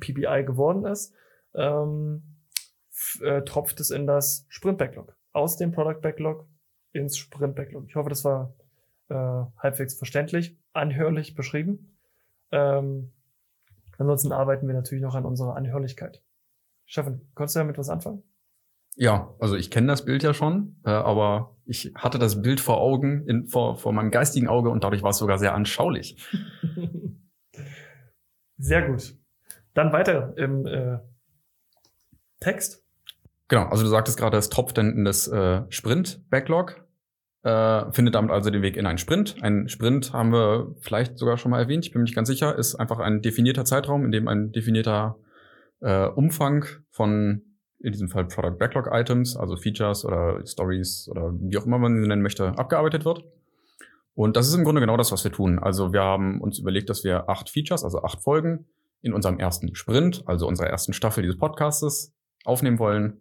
PBI 0.00 0.44
geworden 0.44 0.86
ist, 0.86 1.14
ähm, 1.54 2.22
äh, 3.20 3.42
tropft 3.42 3.78
es 3.80 3.90
in 3.90 4.06
das 4.06 4.44
Sprint 4.48 4.78
Backlog. 4.78 5.15
Aus 5.36 5.58
dem 5.58 5.70
Product 5.70 6.00
Backlog 6.00 6.48
ins 6.92 7.18
Sprint 7.18 7.54
Backlog. 7.56 7.84
Ich 7.88 7.94
hoffe, 7.94 8.08
das 8.08 8.24
war 8.24 8.54
äh, 9.10 9.14
halbwegs 9.58 9.94
verständlich, 9.94 10.56
anhörlich 10.72 11.34
beschrieben. 11.34 11.98
Ähm, 12.52 13.12
ansonsten 13.98 14.32
arbeiten 14.32 14.66
wir 14.66 14.74
natürlich 14.74 15.02
noch 15.02 15.14
an 15.14 15.26
unserer 15.26 15.54
Anhörlichkeit. 15.54 16.22
Stefan, 16.86 17.20
konntest 17.34 17.56
du 17.56 17.60
damit 17.60 17.76
was 17.76 17.90
anfangen? 17.90 18.22
Ja, 18.94 19.34
also 19.38 19.56
ich 19.56 19.70
kenne 19.70 19.88
das 19.88 20.06
Bild 20.06 20.22
ja 20.22 20.32
schon, 20.32 20.80
äh, 20.86 20.90
aber 20.90 21.54
ich 21.66 21.92
hatte 21.94 22.18
das 22.18 22.40
Bild 22.40 22.60
vor 22.60 22.78
Augen, 22.78 23.28
in, 23.28 23.46
vor, 23.46 23.76
vor 23.76 23.92
meinem 23.92 24.10
geistigen 24.10 24.48
Auge 24.48 24.70
und 24.70 24.84
dadurch 24.84 25.02
war 25.02 25.10
es 25.10 25.18
sogar 25.18 25.38
sehr 25.38 25.54
anschaulich. 25.54 26.16
Sehr 28.58 28.88
gut. 28.88 29.14
Dann 29.74 29.92
weiter 29.92 30.32
im 30.38 30.64
äh, 30.64 30.98
Text. 32.40 32.85
Genau, 33.48 33.64
also 33.66 33.84
du 33.84 33.88
sagtest 33.88 34.18
gerade, 34.18 34.36
es 34.36 34.48
tropft 34.48 34.78
dann 34.78 34.92
in 34.92 35.04
das 35.04 35.28
äh, 35.28 35.62
Sprint-Backlog, 35.68 36.84
äh, 37.44 37.92
findet 37.92 38.16
damit 38.16 38.32
also 38.32 38.50
den 38.50 38.62
Weg 38.62 38.76
in 38.76 38.86
einen 38.86 38.98
Sprint. 38.98 39.36
Ein 39.40 39.68
Sprint 39.68 40.12
haben 40.12 40.32
wir 40.32 40.74
vielleicht 40.80 41.16
sogar 41.16 41.36
schon 41.38 41.52
mal 41.52 41.60
erwähnt, 41.60 41.86
ich 41.86 41.92
bin 41.92 42.00
mir 42.00 42.04
nicht 42.04 42.16
ganz 42.16 42.28
sicher, 42.28 42.56
ist 42.58 42.74
einfach 42.74 42.98
ein 42.98 43.22
definierter 43.22 43.64
Zeitraum, 43.64 44.04
in 44.04 44.10
dem 44.10 44.26
ein 44.26 44.50
definierter 44.50 45.16
äh, 45.80 46.06
Umfang 46.06 46.64
von, 46.90 47.42
in 47.78 47.92
diesem 47.92 48.08
Fall 48.08 48.26
Product 48.26 48.58
Backlog 48.58 48.88
Items, 48.90 49.36
also 49.36 49.56
Features 49.56 50.04
oder 50.04 50.44
Stories 50.44 51.08
oder 51.08 51.32
wie 51.38 51.56
auch 51.56 51.66
immer 51.66 51.78
man 51.78 52.02
sie 52.02 52.08
nennen 52.08 52.22
möchte, 52.22 52.48
abgearbeitet 52.58 53.04
wird. 53.04 53.24
Und 54.14 54.36
das 54.36 54.48
ist 54.48 54.54
im 54.54 54.64
Grunde 54.64 54.80
genau 54.80 54.96
das, 54.96 55.12
was 55.12 55.22
wir 55.22 55.30
tun. 55.30 55.58
Also 55.58 55.92
wir 55.92 56.00
haben 56.02 56.40
uns 56.40 56.58
überlegt, 56.58 56.88
dass 56.88 57.04
wir 57.04 57.28
acht 57.28 57.50
Features, 57.50 57.84
also 57.84 58.02
acht 58.02 58.22
Folgen 58.22 58.66
in 59.02 59.12
unserem 59.12 59.38
ersten 59.38 59.74
Sprint, 59.76 60.24
also 60.26 60.48
unserer 60.48 60.68
ersten 60.68 60.94
Staffel 60.94 61.22
dieses 61.22 61.38
Podcastes, 61.38 62.14
aufnehmen 62.44 62.78
wollen. 62.78 63.20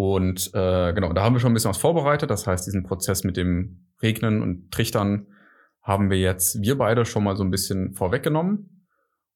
Und 0.00 0.54
äh, 0.54 0.94
genau, 0.94 1.12
da 1.12 1.22
haben 1.22 1.34
wir 1.34 1.40
schon 1.40 1.50
ein 1.50 1.54
bisschen 1.54 1.68
was 1.68 1.76
vorbereitet. 1.76 2.30
Das 2.30 2.46
heißt, 2.46 2.66
diesen 2.66 2.84
Prozess 2.84 3.22
mit 3.22 3.36
dem 3.36 3.84
Regnen 4.00 4.40
und 4.40 4.70
Trichtern 4.70 5.26
haben 5.82 6.08
wir 6.08 6.16
jetzt, 6.16 6.62
wir 6.62 6.78
beide 6.78 7.04
schon 7.04 7.22
mal 7.22 7.36
so 7.36 7.44
ein 7.44 7.50
bisschen 7.50 7.92
vorweggenommen 7.92 8.86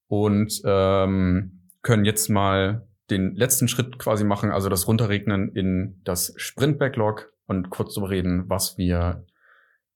und 0.06 0.62
ähm, 0.64 1.68
können 1.83 2.06
jetzt 2.06 2.30
mal 2.30 2.88
den 3.11 3.35
letzten 3.35 3.68
Schritt 3.68 3.99
quasi 3.99 4.25
machen, 4.25 4.52
also 4.52 4.71
das 4.71 4.88
Runterregnen 4.88 5.54
in 5.54 6.00
das 6.02 6.33
Sprint-Backlog 6.38 7.30
und 7.44 7.68
kurz 7.68 7.92
darüber 7.92 8.09
reden, 8.09 8.49
was 8.49 8.78
wir 8.78 9.26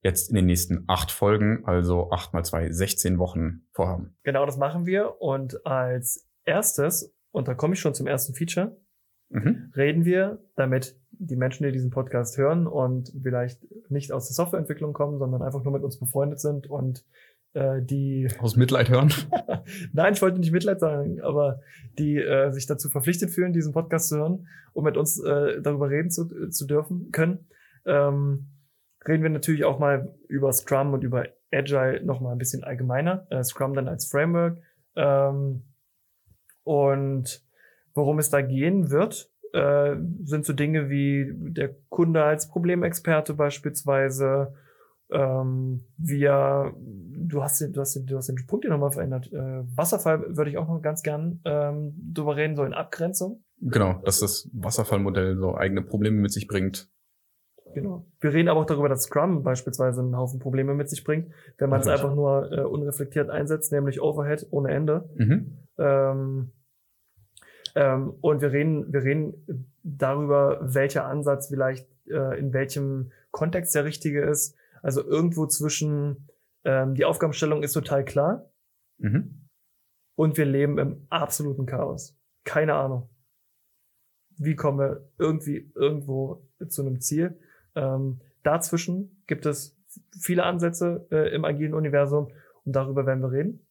jetzt 0.02 0.28
in 0.28 0.37
den 0.37 0.44
nächsten 0.44 0.84
acht 0.87 1.10
Folgen, 1.10 1.64
also 1.64 2.10
acht 2.10 2.34
mal 2.34 2.44
zwei, 2.44 2.70
16 2.70 3.18
Wochen 3.18 3.62
vorhaben. 3.72 4.18
Genau 4.22 4.44
das 4.44 4.58
machen 4.58 4.84
wir. 4.84 5.18
Und 5.22 5.64
als 5.64 6.28
erstes, 6.44 7.14
und 7.30 7.48
da 7.48 7.54
komme 7.54 7.72
ich 7.72 7.80
schon 7.80 7.94
zum 7.94 8.06
ersten 8.06 8.34
Feature, 8.34 8.76
Mhm. 9.30 9.73
reden 9.76 10.04
wir, 10.04 10.38
damit 10.56 10.97
die 11.11 11.37
Menschen, 11.37 11.64
die 11.64 11.73
diesen 11.73 11.90
Podcast 11.90 12.38
hören 12.38 12.66
und 12.66 13.12
vielleicht 13.23 13.66
nicht 13.90 14.12
aus 14.12 14.28
der 14.28 14.35
Softwareentwicklung 14.35 14.92
kommen, 14.92 15.18
sondern 15.18 15.42
einfach 15.42 15.62
nur 15.64 15.73
mit 15.73 15.82
uns 15.82 15.99
befreundet 15.99 16.40
sind 16.40 16.68
und 16.68 17.04
äh, 17.54 17.82
die, 17.82 18.28
Aus 18.40 18.56
Mitleid 18.56 18.88
hören. 18.88 19.12
nein, 19.92 20.12
ich 20.12 20.23
wollte 20.23 20.38
nicht 20.38 20.52
Mitleid 20.52 20.80
sagen, 20.80 21.20
aber 21.20 21.61
die 21.99 22.16
äh, 22.16 22.50
sich 22.52 22.66
dazu 22.66 22.88
verpflichtet 22.88 23.30
fühlen, 23.30 23.52
diesen 23.52 23.73
Podcast 23.73 24.08
zu 24.08 24.18
hören, 24.18 24.47
um 24.73 24.85
mit 24.85 24.97
uns 24.97 25.23
äh, 25.23 25.61
darüber 25.61 25.90
reden 25.90 26.11
zu, 26.11 26.49
zu 26.50 26.66
dürfen 26.66 27.11
können, 27.11 27.47
ähm, 27.85 28.49
reden 29.06 29.23
wir 29.23 29.30
natürlich 29.30 29.64
auch 29.64 29.78
mal 29.78 30.14
über 30.28 30.52
Scrum 30.52 30.92
und 30.92 31.02
über 31.02 31.26
Agile 31.52 32.04
noch 32.04 32.20
mal 32.20 32.32
ein 32.32 32.38
bisschen 32.38 32.64
allgemeiner. 32.64 33.26
Äh, 33.30 33.42
Scrum 33.42 33.75
dann 33.75 33.88
als 33.88 34.06
Framework. 34.06 34.58
Ähm, 34.97 35.64
und 36.64 37.48
worum 37.99 38.19
es 38.19 38.31
da 38.31 38.40
gehen 38.40 38.90
wird, 38.90 39.31
äh, 39.52 39.97
sind 40.25 40.47
so 40.47 40.55
Dinge 40.55 40.88
wie 40.88 41.31
der 41.35 41.75
Kunde 41.90 42.25
als 42.25 42.49
Problemexperte 42.49 43.35
beispielsweise. 43.35 44.55
Ähm, 45.11 45.85
wir, 45.97 46.75
du 46.76 47.43
hast, 47.43 47.61
den- 47.61 47.73
du 47.73 47.81
hast, 47.81 47.95
den- 47.97 48.07
du 48.07 48.17
hast 48.17 48.28
den 48.28 48.37
Punkt 48.47 48.64
hier 48.64 48.71
nochmal 48.73 48.90
verändert. 48.93 49.31
Äh, 49.33 49.64
Wasserfall 49.76 50.37
würde 50.37 50.50
ich 50.50 50.59
auch 50.59 50.69
noch 50.69 50.81
ganz 50.83 51.02
gern 51.02 51.40
ähm, 51.45 51.95
drüber 52.12 52.37
reden, 52.37 52.57
so 52.57 52.64
in 52.64 52.75
Abgrenzung. 52.75 53.43
Genau, 53.61 54.00
dass 54.05 54.21
das 54.21 54.49
Wasserfallmodell 54.52 55.37
so 55.38 55.55
eigene 55.57 55.83
Probleme 55.83 56.21
mit 56.21 56.31
sich 56.33 56.47
bringt. 56.47 56.90
Genau. 57.75 58.07
Wir 58.21 58.33
reden 58.33 58.49
aber 58.49 58.61
auch 58.61 58.67
darüber, 58.67 58.88
dass 58.88 59.02
Scrum 59.05 59.43
beispielsweise 59.43 60.00
einen 60.00 60.17
Haufen 60.17 60.40
Probleme 60.40 60.75
mit 60.75 60.88
sich 60.88 61.05
bringt, 61.05 61.31
wenn 61.59 61.69
man 61.71 61.81
es 61.81 61.87
einfach 61.87 62.14
nur 62.14 62.50
äh, 62.52 62.62
unreflektiert 62.62 63.31
einsetzt, 63.31 63.73
nämlich 63.73 64.00
Overhead 64.00 64.47
ohne 64.50 64.71
Ende. 64.71 65.09
Mhm. 65.17 65.59
Ähm, 65.78 66.52
ähm, 67.78 68.14
und 68.20 68.40
wir 68.40 68.50
reden, 68.50 68.92
wir 68.92 69.04
reden 69.04 69.70
darüber, 69.85 70.58
welcher 70.61 71.06
Ansatz 71.06 71.47
vielleicht 71.47 71.88
äh, 72.08 72.37
in 72.37 72.52
welchem 72.52 73.12
Kontext 73.30 73.73
der 73.76 73.85
richtige 73.85 74.23
ist. 74.23 74.56
Also 74.82 75.04
irgendwo 75.04 75.47
zwischen 75.47 76.28
ähm, 76.64 76.97
die 76.97 77.04
Aufgabenstellung 77.04 77.62
ist 77.62 77.73
total 77.73 78.04
klar 78.04 78.50
Mhm. 79.00 79.47
und 80.16 80.37
wir 80.37 80.44
leben 80.44 80.76
im 80.78 81.06
absoluten 81.08 81.66
Chaos. 81.66 82.18
Keine 82.42 82.75
Ahnung. 82.75 83.08
Wie 84.37 84.56
kommen 84.56 84.80
wir 84.80 85.08
irgendwie 85.18 85.70
irgendwo 85.76 86.42
zu 86.68 86.82
einem 86.82 87.00
Ziel? 87.00 87.38
Ähm, 87.76 88.20
dazwischen 88.42 89.23
gibt 89.28 89.47
es 89.47 89.78
viele 90.20 90.42
Ansätze 90.42 91.06
äh, 91.12 91.32
im 91.32 91.44
agilen 91.44 91.75
Universum 91.75 92.32
und 92.64 92.75
darüber 92.75 93.06
werden 93.06 93.23
wir 93.23 93.30
reden. 93.30 93.67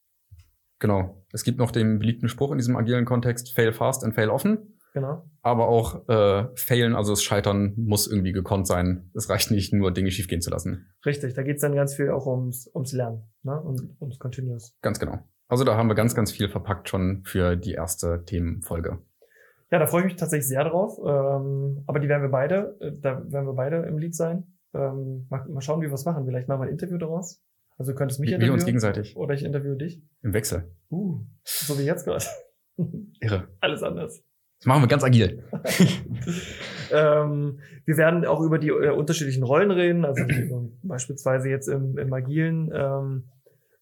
Genau. 0.80 1.24
Es 1.32 1.44
gibt 1.44 1.58
noch 1.58 1.72
den 1.72 2.00
beliebten 2.00 2.30
Spruch 2.30 2.52
in 2.52 2.58
diesem 2.58 2.76
agilen 2.76 3.06
Kontext, 3.06 3.56
fail 3.56 3.74
fast 3.74 4.04
and 4.04 4.14
fail 4.16 4.30
often. 4.30 4.78
Genau. 4.94 5.30
Aber 5.42 5.68
auch 5.68 6.08
äh, 6.10 6.48
failen, 6.56 6.96
also 6.96 7.12
das 7.12 7.22
Scheitern 7.22 7.74
muss 7.78 8.08
irgendwie 8.08 8.32
gekonnt 8.32 8.66
sein. 8.66 9.12
Es 9.14 9.30
reicht 9.30 9.52
nicht, 9.52 9.74
nur 9.74 9.92
Dinge 9.92 10.10
schiefgehen 10.10 10.42
zu 10.42 10.50
lassen. 10.50 10.88
Richtig, 11.06 11.36
da 11.36 11.44
geht's 11.44 11.62
dann 11.62 11.76
ganz 11.76 11.96
viel 11.96 12.10
auch 12.10 12.26
ums, 12.26 12.70
ums 12.74 12.94
Lernen 12.94 13.24
ne? 13.44 13.60
und 13.62 13.96
ums 14.02 14.18
Continuous. 14.18 14.76
Ganz 14.82 15.00
genau. 15.00 15.20
Also 15.50 15.64
da 15.64 15.78
haben 15.78 15.88
wir 15.88 15.96
ganz, 15.96 16.16
ganz 16.16 16.32
viel 16.32 16.50
verpackt 16.50 16.90
schon 16.90 17.24
für 17.26 17.56
die 17.56 17.74
erste 17.74 18.24
Themenfolge. 18.26 19.00
Ja, 19.72 19.80
da 19.80 19.88
freue 19.88 20.02
ich 20.02 20.06
mich 20.06 20.16
tatsächlich 20.16 20.48
sehr 20.48 20.64
drauf. 20.64 20.98
Ähm, 21.00 21.84
aber 21.86 22.00
die 22.00 22.08
werden 22.08 22.24
wir 22.24 22.30
beide, 22.30 22.78
äh, 22.80 22.92
da 23.00 23.22
werden 23.32 23.46
wir 23.46 23.54
beide 23.54 23.78
im 23.84 23.98
Lied 23.98 24.16
sein. 24.16 24.58
Ähm, 24.74 25.28
mal, 25.30 25.46
mal 25.48 25.62
schauen, 25.62 25.82
wie 25.82 25.88
wir 25.88 25.94
es 25.94 26.06
machen. 26.06 26.26
Vielleicht 26.26 26.48
machen 26.48 26.62
wir 26.62 26.66
ein 26.66 26.72
Interview 26.72 26.98
daraus. 26.98 27.42
Also 27.78 27.92
du 27.92 27.98
könntest 27.98 28.20
mich 28.20 28.30
Wir, 28.32 28.40
wir 28.40 28.54
uns 28.54 28.64
interviewen 28.64 28.82
gegenseitig. 28.82 29.18
oder 29.18 29.34
ich 29.34 29.44
interviewe 29.44 29.78
dich. 29.78 30.02
Im 30.24 30.34
Wechsel. 30.34 30.72
Uh, 30.90 31.26
so 31.44 31.78
wie 31.78 31.84
jetzt 31.84 32.06
gerade. 32.06 32.26
Irre. 33.20 33.48
Alles 33.60 33.84
anders. 33.84 34.24
Das 34.60 34.66
machen 34.66 34.82
wir 34.82 34.88
ganz 34.88 35.04
agil. 35.04 35.44
ähm, 36.92 37.60
wir 37.86 37.98
werden 37.98 38.26
auch 38.26 38.42
über 38.42 38.58
die 38.58 38.70
äh, 38.70 38.90
unterschiedlichen 38.90 39.44
Rollen 39.44 39.70
reden, 39.70 40.04
also 40.04 40.24
die, 40.24 40.50
beispielsweise 40.82 41.50
jetzt 41.50 41.68
im, 41.68 42.00
im 42.00 42.12
agilen, 42.12 42.72
ähm, 42.74 43.30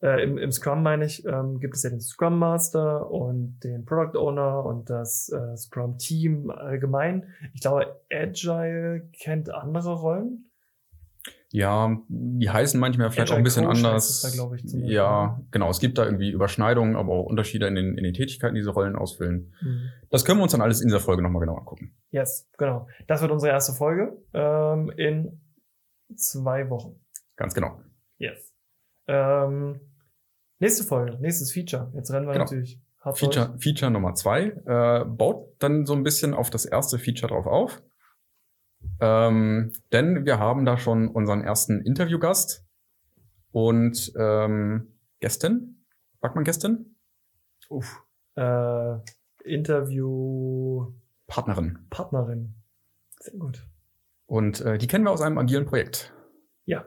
äh, 0.02 0.22
im, 0.22 0.38
im 0.38 0.52
Scrum 0.52 0.84
meine 0.84 1.06
ich, 1.06 1.25
ähm, 1.25 1.60
gibt 1.60 1.75
es 1.75 1.84
ja 1.84 1.90
den 1.90 2.02
Scrum 2.02 2.38
Master 2.38 3.10
und 3.10 3.60
den 3.64 3.86
Product 3.86 4.20
Owner 4.20 4.66
und 4.66 4.90
das 4.90 5.30
äh, 5.30 5.56
Scrum 5.56 5.98
Team 5.98 6.50
allgemein. 6.50 7.25
Ich 7.54 7.62
glaube, 7.62 8.02
Agile 8.12 9.08
kennt 9.18 9.50
andere 9.50 9.94
Rollen. 9.94 10.45
Ja, 11.55 11.97
die 12.09 12.50
heißen 12.50 12.77
manchmal 12.77 13.12
vielleicht 13.12 13.31
auch 13.31 13.35
Agile 13.35 13.41
ein 13.41 13.43
bisschen 13.45 13.65
Coach 13.65 13.83
anders. 13.83 14.21
da, 14.38 14.55
ich, 14.55 14.74
ja, 14.89 15.41
genau. 15.51 15.69
Es 15.69 15.79
gibt 15.79 15.97
da 15.97 16.03
irgendwie 16.03 16.29
Überschneidungen, 16.29 16.97
aber 16.97 17.13
auch 17.13 17.25
Unterschiede 17.27 17.65
in 17.67 17.75
den, 17.75 17.97
in 17.97 18.03
den 18.03 18.13
Tätigkeiten, 18.13 18.55
die 18.55 18.59
diese 18.59 18.71
Rollen 18.71 18.97
ausfüllen. 18.97 19.53
Mhm. 19.62 19.89
Das 20.09 20.25
können 20.25 20.39
wir 20.39 20.43
uns 20.43 20.51
dann 20.51 20.59
alles 20.62 20.81
in 20.81 20.88
dieser 20.89 21.00
Folge 21.00 21.24
nochmal 21.24 21.39
genau 21.39 21.55
angucken. 21.55 21.95
Yes, 22.12 22.50
genau. 22.57 22.88
Das 23.07 23.21
wird 23.21 23.31
unsere 23.31 23.53
erste 23.53 23.71
Folge 23.71 24.17
ähm, 24.33 24.91
in 24.97 25.41
zwei 26.17 26.69
Wochen. 26.69 27.00
Ganz 27.38 27.53
genau. 27.53 27.79
Yes. 28.17 28.53
Ähm, 29.07 29.79
nächste 30.59 30.83
Folge, 30.83 31.17
nächstes 31.21 31.53
Feature. 31.53 31.89
Jetzt 31.95 32.12
rennen 32.12 32.27
wir 32.27 32.33
Genau. 32.33 32.43
natürlich 32.45 32.81
hart 33.00 33.17
Feature, 33.17 33.47
durch. 33.47 33.63
Feature 33.63 33.91
Nummer 33.91 34.13
zwei 34.15 34.47
äh, 34.65 35.05
baut 35.05 35.55
dann 35.59 35.85
so 35.85 35.93
ein 35.93 36.03
bisschen 36.03 36.33
auf 36.33 36.50
das 36.50 36.65
erste 36.65 37.00
Feature 37.00 37.31
drauf 37.31 37.45
auf. 37.47 37.81
Ähm, 39.00 39.72
denn 39.92 40.25
wir 40.25 40.39
haben 40.39 40.65
da 40.65 40.77
schon 40.77 41.08
unseren 41.08 41.44
ersten 41.44 41.82
Interviewgast 41.82 42.65
und 43.51 44.12
ähm, 44.18 44.94
Gästin. 45.20 45.86
Sagt 46.22 46.36
man 46.36 46.44
Gästin? 46.44 46.96
Uff. 47.70 48.04
Äh, 48.36 48.96
Interviewpartnerin. 49.44 51.80
Partnerin. 51.89 52.56
Sehr 53.20 53.39
gut. 53.39 53.65
Und 54.25 54.62
äh, 54.62 54.77
die 54.77 54.88
kennen 54.88 55.06
wir 55.06 55.12
aus 55.12 55.22
einem 55.22 55.38
agilen 55.38 55.65
Projekt. 55.65 56.13
Ja. 56.65 56.86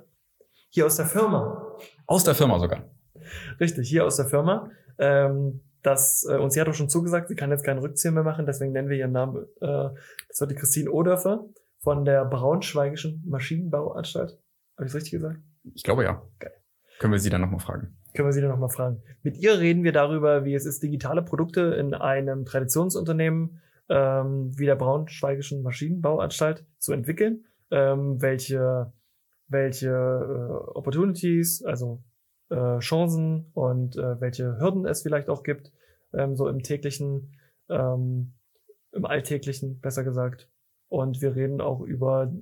Hier 0.71 0.87
aus 0.87 0.97
der 0.97 1.07
Firma. 1.07 1.77
Aus 2.07 2.25
der 2.25 2.35
Firma 2.35 2.59
sogar. 2.59 2.85
Richtig, 3.61 3.89
hier 3.89 4.05
aus 4.05 4.17
der 4.17 4.27
Firma. 4.27 4.71
Ähm, 4.99 5.61
das, 5.83 6.27
äh, 6.29 6.37
und 6.37 6.53
sie 6.53 6.61
hat 6.61 6.69
auch 6.69 6.75
schon 6.75 6.89
zugesagt, 6.89 7.29
sie 7.29 7.37
kann 7.37 7.51
jetzt 7.51 7.65
keinen 7.65 7.79
Rückzieher 7.79 8.13
mehr 8.13 8.25
machen, 8.25 8.47
deswegen 8.47 8.73
nennen 8.73 8.89
wir 8.89 8.97
ihren 8.97 9.13
Namen. 9.13 9.47
Äh, 9.61 9.91
das 10.29 10.41
wird 10.41 10.51
die 10.51 10.57
Christine 10.57 10.91
Odörfer 10.91 11.45
von 11.89 12.05
der 12.05 12.27
Braunschweigischen 12.27 13.23
Maschinenbauanstalt. 13.25 14.39
Habe 14.77 14.87
ich 14.87 14.95
richtig 14.95 15.13
gesagt? 15.13 15.39
Ich 15.73 15.83
glaube 15.83 16.05
ja. 16.05 16.23
Geil. 16.39 16.53
Können 16.99 17.15
wir 17.15 17.19
sie 17.19 17.31
dann 17.31 17.41
nochmal 17.41 17.61
fragen. 17.61 17.97
Können 18.15 18.29
wir 18.29 18.35
sie 18.35 18.43
dann 18.43 18.51
nochmal 18.51 18.69
fragen. 18.69 19.01
Mit 19.23 19.39
ihr 19.39 19.59
reden 19.59 19.85
wir 19.85 19.93
darüber, 19.93 20.45
wie 20.45 20.53
es 20.53 20.67
ist, 20.67 20.83
digitale 20.83 21.23
Produkte 21.23 21.63
in 21.63 21.95
einem 21.95 22.45
Traditionsunternehmen 22.45 23.63
ähm, 23.89 24.51
wie 24.55 24.67
der 24.67 24.77
Braunschweigischen 24.77 25.63
Maschinenbauanstalt 25.63 26.67
zu 26.77 26.93
entwickeln, 26.93 27.47
ähm, 27.71 28.21
welche, 28.21 28.93
welche 29.47 29.89
äh, 29.89 30.77
Opportunities, 30.77 31.65
also 31.65 32.05
äh, 32.51 32.81
Chancen 32.81 33.51
und 33.55 33.97
äh, 33.97 34.21
welche 34.21 34.61
Hürden 34.61 34.85
es 34.85 35.01
vielleicht 35.01 35.31
auch 35.31 35.43
gibt, 35.43 35.73
ähm, 36.13 36.37
so 36.37 36.49
im 36.49 36.63
täglichen, 36.63 37.39
ähm, 37.71 38.35
im 38.93 39.07
alltäglichen, 39.07 39.81
besser 39.81 40.05
gesagt. 40.05 40.51
Und 40.89 41.21
wir 41.21 41.37
reden 41.37 41.61
auch 41.61 41.81
über 41.81 42.33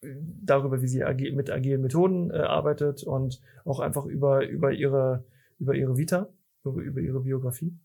darüber, 0.00 0.80
wie 0.82 0.88
sie 0.88 1.04
agi 1.04 1.32
mit 1.32 1.50
agilen 1.50 1.82
Methoden 1.82 2.30
äh, 2.30 2.38
arbeitet 2.38 3.02
und 3.02 3.40
auch 3.64 3.80
einfach 3.80 4.04
über, 4.06 4.46
über 4.46 4.72
ihre, 4.72 5.24
über 5.58 5.74
ihre 5.74 5.96
Vita, 5.96 6.28
über, 6.64 6.80
über 6.80 7.00
ihre 7.00 7.20
Biografie. 7.20 7.76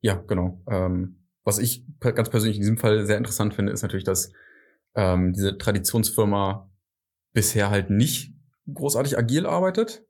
Ja, 0.00 0.14
genau. 0.26 0.62
Ähm, 0.66 1.16
was 1.44 1.58
ich 1.58 1.84
ganz 2.00 2.30
persönlich 2.30 2.56
in 2.56 2.62
diesem 2.62 2.78
Fall 2.78 3.04
sehr 3.06 3.18
interessant 3.18 3.54
finde, 3.54 3.72
ist 3.72 3.82
natürlich, 3.82 4.04
dass 4.04 4.32
ähm, 4.94 5.32
diese 5.32 5.58
Traditionsfirma 5.58 6.70
bisher 7.32 7.70
halt 7.70 7.90
nicht 7.90 8.34
großartig 8.72 9.18
agil 9.18 9.46
arbeitet 9.46 10.04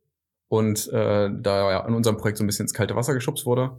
und 0.48 0.88
äh, 0.88 1.30
da 1.40 1.70
ja 1.70 1.86
in 1.86 1.94
unserem 1.94 2.16
Projekt 2.16 2.38
so 2.38 2.44
ein 2.44 2.46
bisschen 2.46 2.64
ins 2.64 2.74
kalte 2.74 2.96
Wasser 2.96 3.14
geschubst 3.14 3.46
wurde. 3.46 3.76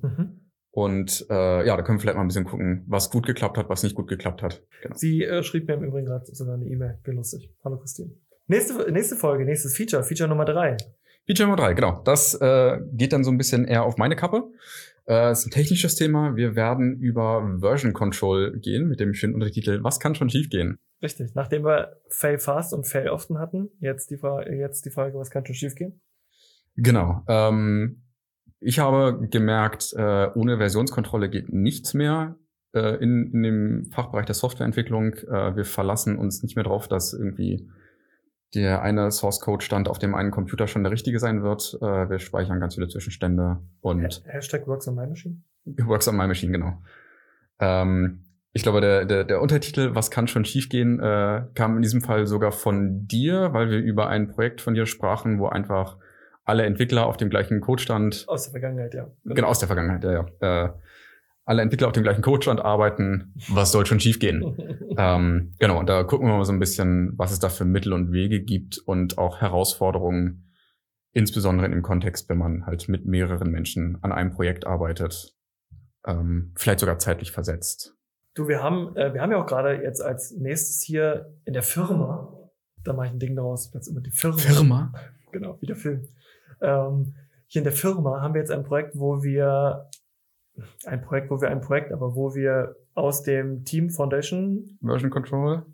Und 0.72 1.26
äh, 1.30 1.68
ja, 1.68 1.76
da 1.76 1.84
können 1.84 1.98
wir 1.98 2.02
vielleicht 2.02 2.16
mal 2.16 2.24
ein 2.24 2.28
bisschen 2.28 2.46
gucken, 2.46 2.86
was 2.88 3.10
gut 3.10 3.26
geklappt 3.26 3.58
hat, 3.58 3.70
was 3.70 3.84
nicht 3.84 3.96
gut 3.96 4.08
geklappt 4.08 4.42
hat. 4.42 4.64
Genau. 4.82 4.96
Sie 4.96 5.24
äh, 5.24 5.44
schrieb 5.44 5.68
mir 5.68 5.74
im 5.74 5.84
Übrigen 5.84 6.08
gerade 6.08 6.26
sogar 6.34 6.56
eine 6.56 6.66
E-Mail. 6.66 6.98
Wie 7.04 7.12
lustig. 7.12 7.54
Hallo 7.64 7.78
Christine. 7.78 8.12
Nächste, 8.48 8.92
nächste 8.92 9.16
Folge, 9.16 9.46
nächstes 9.46 9.76
Feature, 9.76 10.04
Feature 10.04 10.30
Nummer 10.30 10.46
drei. 10.46 10.78
Feature 11.26 11.48
Nummer 11.48 11.62
drei, 11.62 11.74
genau. 11.74 12.02
Das 12.04 12.34
äh, 12.36 12.80
geht 12.94 13.14
dann 13.14 13.24
so 13.24 13.32
ein 13.32 13.38
bisschen 13.38 13.66
eher 13.66 13.84
auf 13.84 13.98
meine 13.98 14.16
Kappe. 14.16 14.50
Äh, 15.08 15.32
ist 15.32 15.46
ein 15.46 15.52
technisches 15.52 15.96
Thema. 15.96 16.36
Wir 16.36 16.56
werden 16.56 17.00
über 17.00 17.58
Version 17.60 17.92
Control 17.92 18.58
gehen 18.60 18.88
mit 18.88 19.00
dem 19.00 19.14
schönen 19.14 19.34
Untertitel 19.34 19.84
Was 19.84 20.00
kann 20.00 20.16
schon 20.16 20.30
schiefgehen? 20.30 20.80
Richtig. 21.02 21.36
Nachdem 21.36 21.66
wir 21.66 21.98
Fail 22.08 22.40
Fast 22.40 22.74
und 22.74 22.88
Fail 22.88 23.10
Often 23.10 23.40
hatten, 23.40 23.70
jetzt 23.80 24.10
die, 24.12 24.18
Fra 24.18 24.48
jetzt 24.48 24.86
die 24.86 24.92
Frage, 24.92 25.18
was 25.18 25.32
kann 25.32 25.46
schon 25.46 25.56
schiefgehen? 25.56 26.00
Genau. 26.78 27.24
Ähm, 27.28 28.04
ich 28.62 28.80
habe 28.80 29.28
gemerkt, 29.30 29.94
äh, 29.98 30.30
ohne 30.36 30.58
Versionskontrolle 30.58 31.30
geht 31.30 31.52
nichts 31.52 31.94
mehr 31.94 32.36
äh, 32.74 32.96
in, 33.04 33.32
in 33.34 33.44
dem 33.44 33.86
Fachbereich 33.92 34.26
der 34.26 34.36
Softwareentwicklung. 34.36 35.16
Äh, 35.16 35.56
wir 35.56 35.66
verlassen 35.66 36.18
uns 36.18 36.44
nicht 36.44 36.56
mehr 36.56 36.64
drauf, 36.64 36.88
dass 36.88 37.14
irgendwie 37.14 37.68
der 38.54 38.82
eine 38.82 39.12
Source 39.12 39.40
Code 39.40 39.66
Stand 39.66 39.90
auf 39.90 39.98
dem 39.98 40.14
einen 40.14 40.30
Computer 40.30 40.68
schon 40.68 40.84
der 40.84 40.92
richtige 40.92 41.20
sein 41.20 41.42
wird. 41.42 41.78
Äh, 41.82 42.10
wir 42.10 42.20
speichern 42.20 42.60
ganz 42.60 42.76
viele 42.76 42.88
Zwischenstände 42.88 43.62
und 43.82 44.22
Hashtag 44.26 44.68
Works 44.68 44.88
on 44.88 44.96
My 44.96 45.08
Machine. 45.08 45.42
Works 45.66 46.08
on 46.08 46.16
My 46.16 46.28
Machine, 46.28 46.52
genau. 46.52 46.82
Ähm, 47.60 48.26
ich 48.54 48.64
glaube, 48.64 48.82
der, 48.82 49.06
der, 49.06 49.24
der 49.24 49.42
Untertitel, 49.42 49.96
was 49.96 50.12
kann 50.12 50.28
schon 50.28 50.46
schiefgehen, 50.46 51.00
äh, 51.00 51.46
kam 51.56 51.78
in 51.78 51.82
diesem 51.82 52.02
Fall 52.02 52.28
sogar 52.28 52.52
von 52.52 53.08
dir, 53.08 53.54
weil 53.54 53.70
wir 53.70 53.80
über 53.80 54.08
ein 54.08 54.28
Projekt 54.28 54.62
von 54.62 54.74
dir 54.76 54.86
sprachen, 54.86 55.40
wo 55.40 55.48
einfach 55.48 55.98
alle 56.44 56.64
Entwickler 56.66 57.06
auf 57.06 57.18
dem 57.18 57.30
gleichen 57.30 57.62
Codestand. 57.62 58.26
Aus 58.28 58.44
der 58.44 58.52
Vergangenheit, 58.52 58.94
ja. 58.94 59.04
Genau, 59.24 59.36
genau 59.36 59.48
aus 59.48 59.60
der 59.60 59.68
Vergangenheit, 59.68 60.04
ja, 60.04 60.26
ja. 60.40 60.66
Äh, 60.66 60.74
alle 61.46 61.64
Entwickler 61.64 61.88
auf 61.88 61.94
dem 61.94 62.04
gleichen 62.04 62.22
Codestand 62.22 62.62
arbeiten, 62.62 63.34
was 63.50 63.72
soll 63.72 63.86
schon 63.86 64.00
schiefgehen? 64.00 64.56
ähm, 64.98 65.54
genau, 65.60 65.80
und 65.80 65.88
da 65.90 66.04
gucken 66.04 66.28
wir 66.28 66.38
mal 66.38 66.46
so 66.46 66.54
ein 66.54 66.60
bisschen, 66.60 67.14
was 67.18 67.32
es 67.32 67.40
da 67.40 67.50
für 67.50 67.66
Mittel 67.66 67.94
und 67.94 68.12
Wege 68.12 68.42
gibt 68.42 68.78
und 68.78 69.18
auch 69.18 69.42
Herausforderungen, 69.42 70.52
insbesondere 71.14 71.68
im 71.68 71.82
Kontext, 71.82 72.30
wenn 72.30 72.38
man 72.38 72.66
halt 72.66 72.88
mit 72.88 73.06
mehreren 73.06 73.52
Menschen 73.52 73.98
an 74.02 74.12
einem 74.12 74.32
Projekt 74.32 74.66
arbeitet, 74.66 75.36
ähm, 76.06 76.54
vielleicht 76.56 76.80
sogar 76.80 77.00
zeitlich 77.00 77.32
versetzt. 77.32 77.96
Du, 78.34 78.48
wir 78.48 78.64
haben, 78.64 78.96
äh, 78.96 79.14
wir 79.14 79.22
haben 79.22 79.32
ja 79.32 79.42
auch 79.42 79.46
gerade 79.46 79.84
jetzt 79.84 80.02
als 80.02 80.32
nächstes 80.32 80.82
hier 80.82 81.34
in 81.44 81.54
der 81.54 81.64
Firma, 81.64 82.50
da 82.84 82.94
mache 82.94 83.08
ich 83.08 83.14
ein 83.14 83.20
Ding 83.20 83.36
daraus, 83.36 83.72
jetzt 83.74 83.88
immer 83.88 84.02
die 84.02 84.12
Firma. 84.12 84.38
Firma? 84.38 84.94
Genau, 85.32 85.58
wie 85.60 85.66
der 85.66 85.76
Film. 85.76 86.08
Ähm, 86.62 87.16
hier 87.48 87.60
in 87.60 87.64
der 87.66 87.74
Firma 87.74 88.22
haben 88.22 88.34
wir 88.34 88.42
jetzt 88.42 88.52
ein 88.52 88.64
Projekt, 88.64 88.98
wo 88.98 89.24
wir 89.24 89.90
ein 90.86 91.02
Projekt, 91.02 91.30
wo 91.30 91.42
wir 91.42 91.50
ein 91.50 91.62
Projekt, 91.62 91.92
aber 91.92 92.16
wo 92.16 92.36
wir 92.36 92.76
aus 92.94 93.24
dem 93.24 93.64
Team 93.64 93.90
Foundation 93.90 94.78
Version 94.82 95.10
Control 95.10 95.66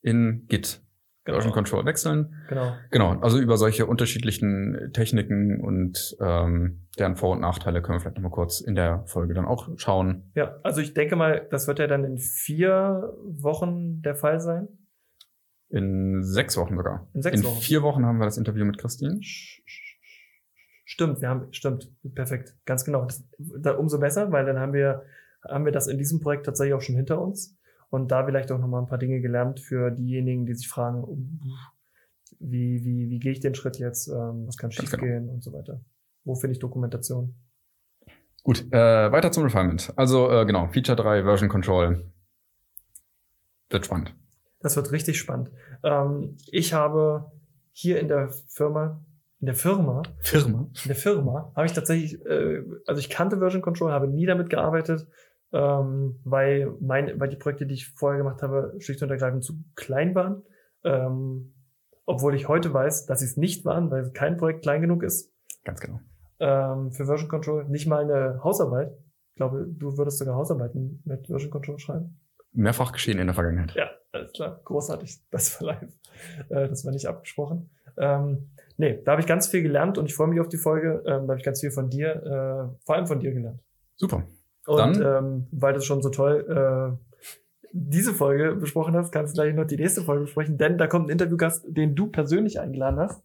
in 0.00 0.46
Git 0.48 0.82
genau. 1.24 1.36
Version 1.36 1.52
Control 1.52 1.84
wechseln. 1.84 2.34
Genau. 2.48 2.74
Genau. 2.90 3.18
Also 3.20 3.38
über 3.38 3.56
solche 3.56 3.86
unterschiedlichen 3.86 4.90
Techniken 4.92 5.60
und 5.60 6.16
ähm, 6.20 6.86
deren 6.98 7.16
Vor- 7.16 7.32
und 7.32 7.40
Nachteile 7.40 7.82
können 7.82 7.96
wir 7.96 8.00
vielleicht 8.00 8.16
nochmal 8.16 8.32
kurz 8.32 8.60
in 8.60 8.74
der 8.74 9.04
Folge 9.06 9.34
dann 9.34 9.46
auch 9.46 9.68
schauen. 9.76 10.30
Ja, 10.34 10.56
also 10.62 10.80
ich 10.80 10.94
denke 10.94 11.16
mal, 11.16 11.46
das 11.50 11.66
wird 11.66 11.78
ja 11.78 11.86
dann 11.86 12.04
in 12.04 12.18
vier 12.18 13.14
Wochen 13.24 14.02
der 14.02 14.14
Fall 14.14 14.40
sein. 14.40 14.68
In 15.68 16.22
sechs 16.22 16.56
Wochen 16.58 16.76
sogar. 16.76 17.08
In 17.14 17.22
sechs 17.22 17.40
in 17.40 17.46
Wochen. 17.46 17.60
vier 17.60 17.82
Wochen 17.82 18.04
haben 18.04 18.18
wir 18.18 18.26
das 18.26 18.36
Interview 18.36 18.64
mit 18.64 18.76
Christine. 18.78 19.20
Stimmt, 20.92 21.22
wir 21.22 21.30
haben, 21.30 21.50
stimmt, 21.54 21.90
perfekt, 22.14 22.54
ganz 22.66 22.84
genau. 22.84 23.06
Das, 23.06 23.24
da, 23.38 23.72
umso 23.72 23.98
besser, 23.98 24.30
weil 24.30 24.44
dann 24.44 24.58
haben 24.58 24.74
wir, 24.74 25.06
haben 25.42 25.64
wir 25.64 25.72
das 25.72 25.86
in 25.86 25.96
diesem 25.96 26.20
Projekt 26.20 26.44
tatsächlich 26.44 26.74
auch 26.74 26.82
schon 26.82 26.96
hinter 26.96 27.18
uns 27.18 27.56
und 27.88 28.12
da 28.12 28.26
vielleicht 28.26 28.52
auch 28.52 28.58
nochmal 28.58 28.82
ein 28.82 28.88
paar 28.88 28.98
Dinge 28.98 29.22
gelernt 29.22 29.58
für 29.58 29.90
diejenigen, 29.90 30.44
die 30.44 30.52
sich 30.52 30.68
fragen, 30.68 31.02
oh, 31.02 31.16
wie, 32.40 32.84
wie, 32.84 33.08
wie 33.08 33.18
gehe 33.20 33.32
ich 33.32 33.40
den 33.40 33.54
Schritt 33.54 33.78
jetzt, 33.78 34.06
ähm, 34.08 34.46
was 34.46 34.58
kann 34.58 34.70
schief 34.70 34.90
genau. 34.90 35.02
gehen 35.04 35.28
und 35.30 35.42
so 35.42 35.54
weiter. 35.54 35.80
Wo 36.24 36.34
finde 36.34 36.52
ich 36.52 36.58
Dokumentation? 36.58 37.36
Gut, 38.42 38.70
äh, 38.70 39.10
weiter 39.10 39.32
zum 39.32 39.44
Refinement. 39.44 39.94
Also 39.96 40.30
äh, 40.30 40.44
genau, 40.44 40.68
Feature 40.68 40.96
3, 40.96 41.22
Version 41.22 41.48
Control. 41.48 42.04
Wird 43.70 43.86
spannend. 43.86 44.14
Das 44.60 44.76
wird 44.76 44.92
richtig 44.92 45.18
spannend. 45.18 45.50
Ähm, 45.82 46.36
ich 46.50 46.74
habe 46.74 47.32
hier 47.72 47.98
in 47.98 48.08
der 48.08 48.28
Firma 48.48 49.02
in 49.42 49.46
der 49.46 49.56
Firma. 49.56 50.02
Firma? 50.20 50.70
In 50.84 50.88
der 50.88 50.94
Firma 50.94 51.52
habe 51.56 51.66
ich 51.66 51.72
tatsächlich, 51.72 52.24
äh, 52.24 52.62
also 52.86 53.00
ich 53.00 53.10
kannte 53.10 53.38
Version 53.38 53.60
Control, 53.60 53.90
habe 53.90 54.06
nie 54.06 54.24
damit 54.24 54.50
gearbeitet, 54.50 55.08
ähm, 55.52 56.20
weil, 56.22 56.72
mein, 56.80 57.18
weil 57.18 57.28
die 57.28 57.36
Projekte, 57.36 57.66
die 57.66 57.74
ich 57.74 57.88
vorher 57.88 58.18
gemacht 58.18 58.40
habe, 58.40 58.72
schlicht 58.78 59.02
und 59.02 59.10
ergreifend 59.10 59.42
zu 59.42 59.54
klein 59.74 60.14
waren. 60.14 60.44
Ähm, 60.84 61.54
obwohl 62.06 62.36
ich 62.36 62.46
heute 62.46 62.72
weiß, 62.72 63.06
dass 63.06 63.18
sie 63.18 63.26
es 63.26 63.36
nicht 63.36 63.64
waren, 63.64 63.90
weil 63.90 64.12
kein 64.12 64.36
Projekt 64.36 64.62
klein 64.62 64.80
genug 64.80 65.02
ist. 65.02 65.32
Ganz 65.64 65.80
genau. 65.80 65.98
Ähm, 66.38 66.92
für 66.92 67.06
Version 67.06 67.28
Control 67.28 67.64
nicht 67.64 67.88
mal 67.88 68.04
eine 68.04 68.44
Hausarbeit. 68.44 68.92
Ich 69.30 69.36
glaube, 69.36 69.66
du 69.68 69.98
würdest 69.98 70.18
sogar 70.18 70.36
Hausarbeiten 70.36 71.02
mit 71.04 71.26
Version 71.26 71.50
Control 71.50 71.80
schreiben. 71.80 72.20
Mehrfach 72.52 72.92
geschehen 72.92 73.18
in 73.18 73.26
der 73.26 73.34
Vergangenheit. 73.34 73.74
Ja, 73.74 73.90
alles 74.12 74.32
klar. 74.34 74.60
Großartig. 74.62 75.20
Das 75.32 75.60
war 75.60 75.66
live. 75.66 75.92
Äh, 76.48 76.68
das 76.68 76.84
war 76.84 76.92
nicht 76.92 77.08
abgesprochen. 77.08 77.70
Ähm, 77.96 78.51
nee, 78.76 79.00
da 79.04 79.12
habe 79.12 79.20
ich 79.20 79.26
ganz 79.26 79.48
viel 79.48 79.62
gelernt 79.62 79.98
und 79.98 80.06
ich 80.06 80.14
freue 80.14 80.28
mich 80.28 80.40
auf 80.40 80.48
die 80.48 80.56
Folge. 80.56 81.02
Ähm, 81.06 81.26
da 81.26 81.32
habe 81.32 81.38
ich 81.38 81.44
ganz 81.44 81.60
viel 81.60 81.70
von 81.70 81.90
dir, 81.90 82.10
äh, 82.16 82.84
vor 82.84 82.94
allem 82.94 83.06
von 83.06 83.20
dir 83.20 83.32
gelernt. 83.32 83.60
Super. 83.96 84.24
Und 84.66 85.00
ähm, 85.00 85.48
weil 85.50 85.74
du 85.74 85.80
schon 85.80 86.02
so 86.02 86.10
toll 86.10 86.46
äh, 86.48 87.18
diese 87.72 88.12
Folge 88.12 88.54
besprochen 88.54 88.94
hast, 88.94 89.12
kannst 89.12 89.34
du 89.36 89.42
gleich 89.42 89.54
noch 89.54 89.64
die 89.64 89.76
nächste 89.76 90.02
Folge 90.02 90.22
besprechen, 90.22 90.58
denn 90.58 90.78
da 90.78 90.86
kommt 90.86 91.06
ein 91.06 91.10
Interviewgast, 91.10 91.64
den 91.68 91.94
du 91.94 92.08
persönlich 92.08 92.60
eingeladen 92.60 93.00
hast. 93.00 93.22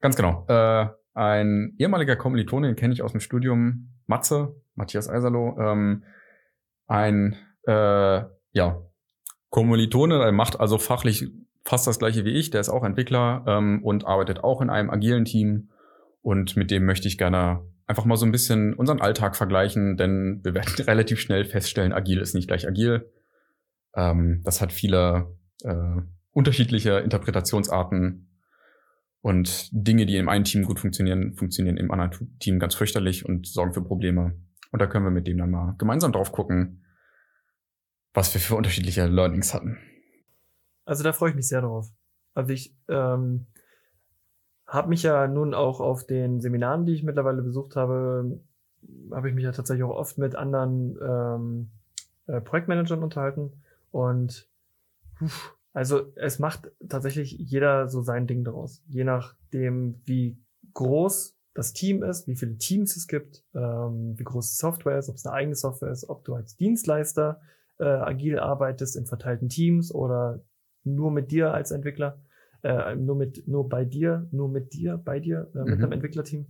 Ganz 0.00 0.16
genau. 0.16 0.46
Äh, 0.48 0.86
ein 1.14 1.74
ehemaliger 1.78 2.16
Kommilitone, 2.16 2.68
den 2.68 2.76
kenne 2.76 2.94
ich 2.94 3.02
aus 3.02 3.12
dem 3.12 3.20
Studium, 3.20 3.90
Matze, 4.06 4.54
Matthias 4.76 5.08
Eiserloh. 5.08 5.58
Ähm, 5.58 6.04
ein 6.86 7.36
äh, 7.66 8.22
ja, 8.52 8.82
Kommilitone, 9.50 10.22
er 10.22 10.32
macht 10.32 10.60
also 10.60 10.78
fachlich 10.78 11.30
fast 11.68 11.86
das 11.86 11.98
gleiche 11.98 12.24
wie 12.24 12.30
ich, 12.30 12.50
der 12.50 12.62
ist 12.62 12.70
auch 12.70 12.82
Entwickler 12.82 13.44
ähm, 13.46 13.84
und 13.84 14.06
arbeitet 14.06 14.42
auch 14.42 14.62
in 14.62 14.70
einem 14.70 14.88
agilen 14.88 15.26
Team. 15.26 15.68
Und 16.22 16.56
mit 16.56 16.70
dem 16.70 16.86
möchte 16.86 17.08
ich 17.08 17.18
gerne 17.18 17.60
einfach 17.86 18.06
mal 18.06 18.16
so 18.16 18.24
ein 18.24 18.32
bisschen 18.32 18.72
unseren 18.72 19.02
Alltag 19.02 19.36
vergleichen, 19.36 19.98
denn 19.98 20.40
wir 20.42 20.54
werden 20.54 20.72
relativ 20.86 21.20
schnell 21.20 21.44
feststellen, 21.44 21.92
agil 21.92 22.20
ist 22.20 22.34
nicht 22.34 22.48
gleich 22.48 22.66
agil. 22.66 23.12
Ähm, 23.94 24.40
das 24.44 24.62
hat 24.62 24.72
viele 24.72 25.36
äh, 25.62 26.00
unterschiedliche 26.30 27.00
Interpretationsarten 27.00 28.30
und 29.20 29.68
Dinge, 29.70 30.06
die 30.06 30.16
im 30.16 30.30
einen 30.30 30.44
Team 30.44 30.64
gut 30.64 30.80
funktionieren, 30.80 31.34
funktionieren 31.34 31.76
im 31.76 31.90
anderen 31.90 32.38
Team 32.38 32.58
ganz 32.58 32.76
fürchterlich 32.76 33.26
und 33.26 33.46
sorgen 33.46 33.74
für 33.74 33.82
Probleme. 33.82 34.40
Und 34.72 34.80
da 34.80 34.86
können 34.86 35.04
wir 35.04 35.10
mit 35.10 35.26
dem 35.26 35.36
dann 35.36 35.50
mal 35.50 35.74
gemeinsam 35.76 36.12
drauf 36.12 36.32
gucken, 36.32 36.86
was 38.14 38.32
wir 38.32 38.40
für 38.40 38.54
unterschiedliche 38.54 39.06
Learnings 39.06 39.52
hatten. 39.52 39.76
Also 40.88 41.04
da 41.04 41.12
freue 41.12 41.30
ich 41.30 41.36
mich 41.36 41.48
sehr 41.48 41.60
drauf. 41.60 41.90
Also 42.32 42.50
ich 42.50 42.74
ähm, 42.88 43.46
habe 44.66 44.88
mich 44.88 45.02
ja 45.02 45.28
nun 45.28 45.52
auch 45.52 45.80
auf 45.80 46.06
den 46.06 46.40
Seminaren, 46.40 46.86
die 46.86 46.94
ich 46.94 47.02
mittlerweile 47.02 47.42
besucht 47.42 47.76
habe, 47.76 48.40
habe 49.10 49.28
ich 49.28 49.34
mich 49.34 49.44
ja 49.44 49.52
tatsächlich 49.52 49.84
auch 49.84 49.94
oft 49.94 50.16
mit 50.16 50.34
anderen 50.34 50.98
ähm, 51.02 51.70
äh, 52.26 52.40
Projektmanagern 52.40 53.02
unterhalten. 53.02 53.52
Und 53.90 54.48
uff, 55.20 55.54
also 55.74 56.10
es 56.14 56.38
macht 56.38 56.72
tatsächlich 56.88 57.32
jeder 57.32 57.88
so 57.88 58.00
sein 58.00 58.26
Ding 58.26 58.42
daraus. 58.42 58.82
Je 58.88 59.04
nachdem, 59.04 60.00
wie 60.06 60.38
groß 60.72 61.36
das 61.52 61.74
Team 61.74 62.02
ist, 62.02 62.26
wie 62.28 62.36
viele 62.36 62.56
Teams 62.56 62.96
es 62.96 63.08
gibt, 63.08 63.44
ähm, 63.54 64.18
wie 64.18 64.24
groß 64.24 64.52
die 64.52 64.56
Software 64.56 64.98
ist, 64.98 65.10
ob 65.10 65.16
es 65.16 65.26
eine 65.26 65.34
eigene 65.34 65.54
Software 65.54 65.90
ist, 65.90 66.08
ob 66.08 66.24
du 66.24 66.34
als 66.34 66.56
Dienstleister 66.56 67.42
äh, 67.78 67.84
agil 67.84 68.38
arbeitest 68.38 68.96
in 68.96 69.04
verteilten 69.04 69.50
Teams 69.50 69.94
oder 69.94 70.40
nur 70.94 71.10
mit 71.10 71.30
dir 71.30 71.52
als 71.54 71.70
Entwickler, 71.70 72.18
äh, 72.62 72.94
nur 72.96 73.16
mit, 73.16 73.46
nur 73.46 73.68
bei 73.68 73.84
dir, 73.84 74.26
nur 74.30 74.48
mit 74.48 74.72
dir, 74.72 74.98
bei 74.98 75.20
dir, 75.20 75.50
äh, 75.54 75.58
mit 75.58 75.78
mhm. 75.78 75.84
einem 75.84 75.92
Entwicklerteam. 75.92 76.46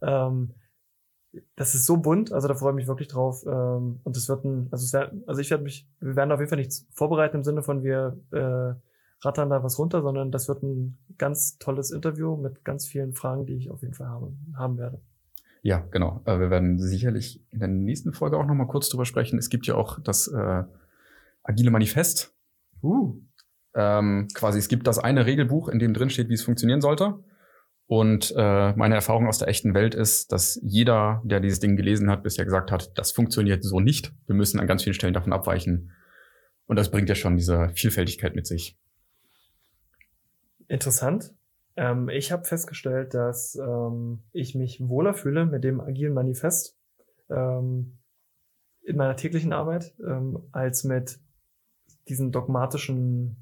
Ähm, 0.00 0.54
das 1.56 1.74
ist 1.74 1.86
so 1.86 1.96
bunt, 1.96 2.32
also 2.32 2.46
da 2.46 2.54
freue 2.54 2.72
ich 2.72 2.76
mich 2.76 2.86
wirklich 2.86 3.08
drauf. 3.08 3.44
Ähm, 3.46 4.00
und 4.02 4.16
es 4.16 4.28
wird 4.28 4.44
ein, 4.44 4.68
also 4.70 4.84
es 4.84 4.92
wär, 4.92 5.12
also 5.26 5.40
ich 5.40 5.50
werde 5.50 5.64
mich, 5.64 5.88
wir 6.00 6.16
werden 6.16 6.32
auf 6.32 6.40
jeden 6.40 6.50
Fall 6.50 6.58
nichts 6.58 6.86
vorbereiten 6.92 7.38
im 7.38 7.44
Sinne 7.44 7.62
von 7.62 7.82
wir 7.82 8.18
äh, 8.32 8.74
rattern 9.24 9.50
da 9.50 9.62
was 9.62 9.78
runter, 9.78 10.02
sondern 10.02 10.30
das 10.30 10.48
wird 10.48 10.62
ein 10.62 10.98
ganz 11.18 11.58
tolles 11.58 11.90
Interview 11.90 12.36
mit 12.36 12.64
ganz 12.64 12.86
vielen 12.86 13.14
Fragen, 13.14 13.46
die 13.46 13.54
ich 13.54 13.70
auf 13.70 13.82
jeden 13.82 13.94
Fall 13.94 14.08
haben, 14.08 14.54
haben 14.56 14.78
werde. 14.78 15.00
Ja, 15.62 15.78
genau. 15.90 16.22
Äh, 16.24 16.38
wir 16.38 16.50
werden 16.50 16.78
sicherlich 16.78 17.42
in 17.50 17.60
der 17.60 17.68
nächsten 17.68 18.12
Folge 18.12 18.36
auch 18.36 18.46
nochmal 18.46 18.66
kurz 18.66 18.88
drüber 18.88 19.04
sprechen. 19.04 19.38
Es 19.38 19.48
gibt 19.48 19.66
ja 19.66 19.76
auch 19.76 20.00
das 20.00 20.28
äh, 20.28 20.64
Agile 21.44 21.70
Manifest. 21.70 22.34
Uh. 22.82 23.20
Ähm, 23.74 24.28
quasi, 24.34 24.58
es 24.58 24.68
gibt 24.68 24.86
das 24.86 24.98
eine 24.98 25.26
Regelbuch, 25.26 25.68
in 25.68 25.78
dem 25.78 25.94
drin 25.94 26.10
steht, 26.10 26.28
wie 26.28 26.34
es 26.34 26.44
funktionieren 26.44 26.80
sollte. 26.80 27.22
Und 27.86 28.32
äh, 28.36 28.72
meine 28.74 28.94
Erfahrung 28.94 29.26
aus 29.26 29.38
der 29.38 29.48
echten 29.48 29.74
Welt 29.74 29.94
ist, 29.94 30.32
dass 30.32 30.58
jeder, 30.62 31.20
der 31.24 31.40
dieses 31.40 31.60
Ding 31.60 31.76
gelesen 31.76 32.10
hat, 32.10 32.22
bisher 32.22 32.44
gesagt 32.44 32.70
hat, 32.70 32.96
das 32.96 33.12
funktioniert 33.12 33.64
so 33.64 33.80
nicht. 33.80 34.14
Wir 34.26 34.34
müssen 34.34 34.60
an 34.60 34.66
ganz 34.66 34.82
vielen 34.84 34.94
Stellen 34.94 35.14
davon 35.14 35.32
abweichen. 35.32 35.92
Und 36.66 36.78
das 36.78 36.90
bringt 36.90 37.08
ja 37.08 37.14
schon 37.14 37.36
diese 37.36 37.70
Vielfältigkeit 37.74 38.34
mit 38.34 38.46
sich. 38.46 38.78
Interessant. 40.68 41.34
Ähm, 41.76 42.08
ich 42.08 42.32
habe 42.32 42.44
festgestellt, 42.44 43.14
dass 43.14 43.56
ähm, 43.56 44.22
ich 44.32 44.54
mich 44.54 44.80
wohler 44.80 45.12
fühle 45.12 45.44
mit 45.44 45.64
dem 45.64 45.80
agilen 45.80 46.14
Manifest 46.14 46.78
ähm, 47.30 47.98
in 48.84 48.96
meiner 48.96 49.16
täglichen 49.16 49.52
Arbeit 49.52 49.94
ähm, 50.02 50.38
als 50.52 50.84
mit 50.84 51.18
diesen 52.08 52.32
dogmatischen 52.32 53.36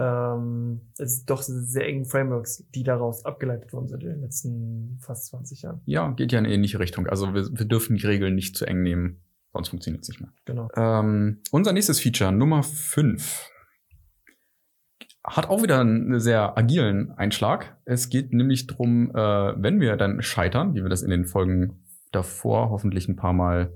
ähm, 0.00 0.80
es 0.98 1.26
doch 1.26 1.42
sehr 1.42 1.86
engen 1.86 2.06
Frameworks, 2.06 2.64
die 2.74 2.82
daraus 2.82 3.24
abgeleitet 3.26 3.72
worden 3.74 3.88
sind 3.88 4.02
in 4.02 4.08
den 4.08 4.20
letzten 4.22 4.98
fast 5.00 5.26
20 5.26 5.62
Jahren. 5.62 5.82
Ja, 5.84 6.10
geht 6.12 6.32
ja 6.32 6.38
in 6.38 6.46
eine 6.46 6.54
ähnliche 6.54 6.80
Richtung. 6.80 7.06
Also 7.06 7.34
wir, 7.34 7.46
wir 7.52 7.66
dürfen 7.66 7.96
die 7.96 8.06
Regeln 8.06 8.34
nicht 8.34 8.56
zu 8.56 8.64
eng 8.64 8.82
nehmen, 8.82 9.20
sonst 9.52 9.68
funktioniert 9.68 10.02
es 10.02 10.08
nicht 10.08 10.22
mehr. 10.22 10.32
Genau. 10.46 10.70
Ähm, 10.74 11.42
unser 11.50 11.74
nächstes 11.74 12.00
Feature, 12.00 12.32
Nummer 12.32 12.62
5, 12.62 13.50
hat 15.22 15.50
auch 15.50 15.62
wieder 15.62 15.80
einen 15.80 16.18
sehr 16.18 16.56
agilen 16.56 17.10
Einschlag. 17.12 17.76
Es 17.84 18.08
geht 18.08 18.32
nämlich 18.32 18.66
drum, 18.66 19.10
äh, 19.10 19.18
wenn 19.62 19.80
wir 19.80 19.96
dann 19.96 20.22
scheitern, 20.22 20.74
wie 20.74 20.82
wir 20.82 20.88
das 20.88 21.02
in 21.02 21.10
den 21.10 21.26
Folgen 21.26 21.84
davor 22.10 22.70
hoffentlich 22.70 23.06
ein 23.06 23.16
paar 23.16 23.34
Mal 23.34 23.70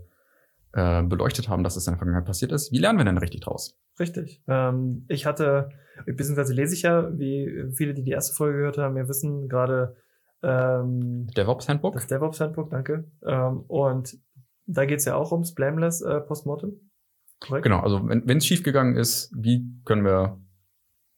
äh, 0.73 1.03
beleuchtet 1.03 1.51
haben, 1.51 1.63
dass 1.63 1.77
es 1.77 1.87
in 1.87 1.93
der 1.93 1.99
Vergangenheit 1.99 2.25
passiert 2.25 2.51
ist. 2.51 2.73
Wie 2.73 2.79
lernen 2.79 2.99
wir 2.99 3.05
denn 3.05 3.19
richtig 3.19 3.43
draus? 3.43 3.79
Richtig. 3.99 4.43
Ähm, 4.49 5.05
ich 5.09 5.27
hatte, 5.27 5.71
beziehungsweise 6.07 6.53
lese 6.53 6.75
ich 6.75 6.83
ja, 6.83 7.17
wie 7.17 7.71
viele, 7.75 7.95
die 7.95 8.03
die 8.03 8.11
erste 8.11 8.35
Folge 8.35 8.59
gehört 8.59 8.79
haben, 8.79 8.97
ja 8.97 9.09
wissen, 9.09 9.49
gerade 9.49 9.97
ähm, 10.43 11.29
DevOps 11.37 11.69
Handbook. 11.69 11.95
Das 11.95 12.07
DevOps 12.07 12.41
Handbook, 12.41 12.71
danke. 12.71 13.11
Ähm, 13.25 13.61
und 13.69 14.19
da 14.67 14.85
geht's 14.85 15.05
ja 15.05 15.15
auch 15.15 15.33
ums 15.33 15.55
Blameless 15.55 16.01
äh, 16.03 16.21
Postmortem. 16.21 16.91
Korrekt? 17.41 17.65
Genau, 17.65 17.81
also 17.81 18.01
wenn 18.05 18.37
es 18.37 18.47
schiefgegangen 18.47 18.97
ist, 18.97 19.33
wie 19.37 19.67
können 19.85 20.05
wir 20.05 20.41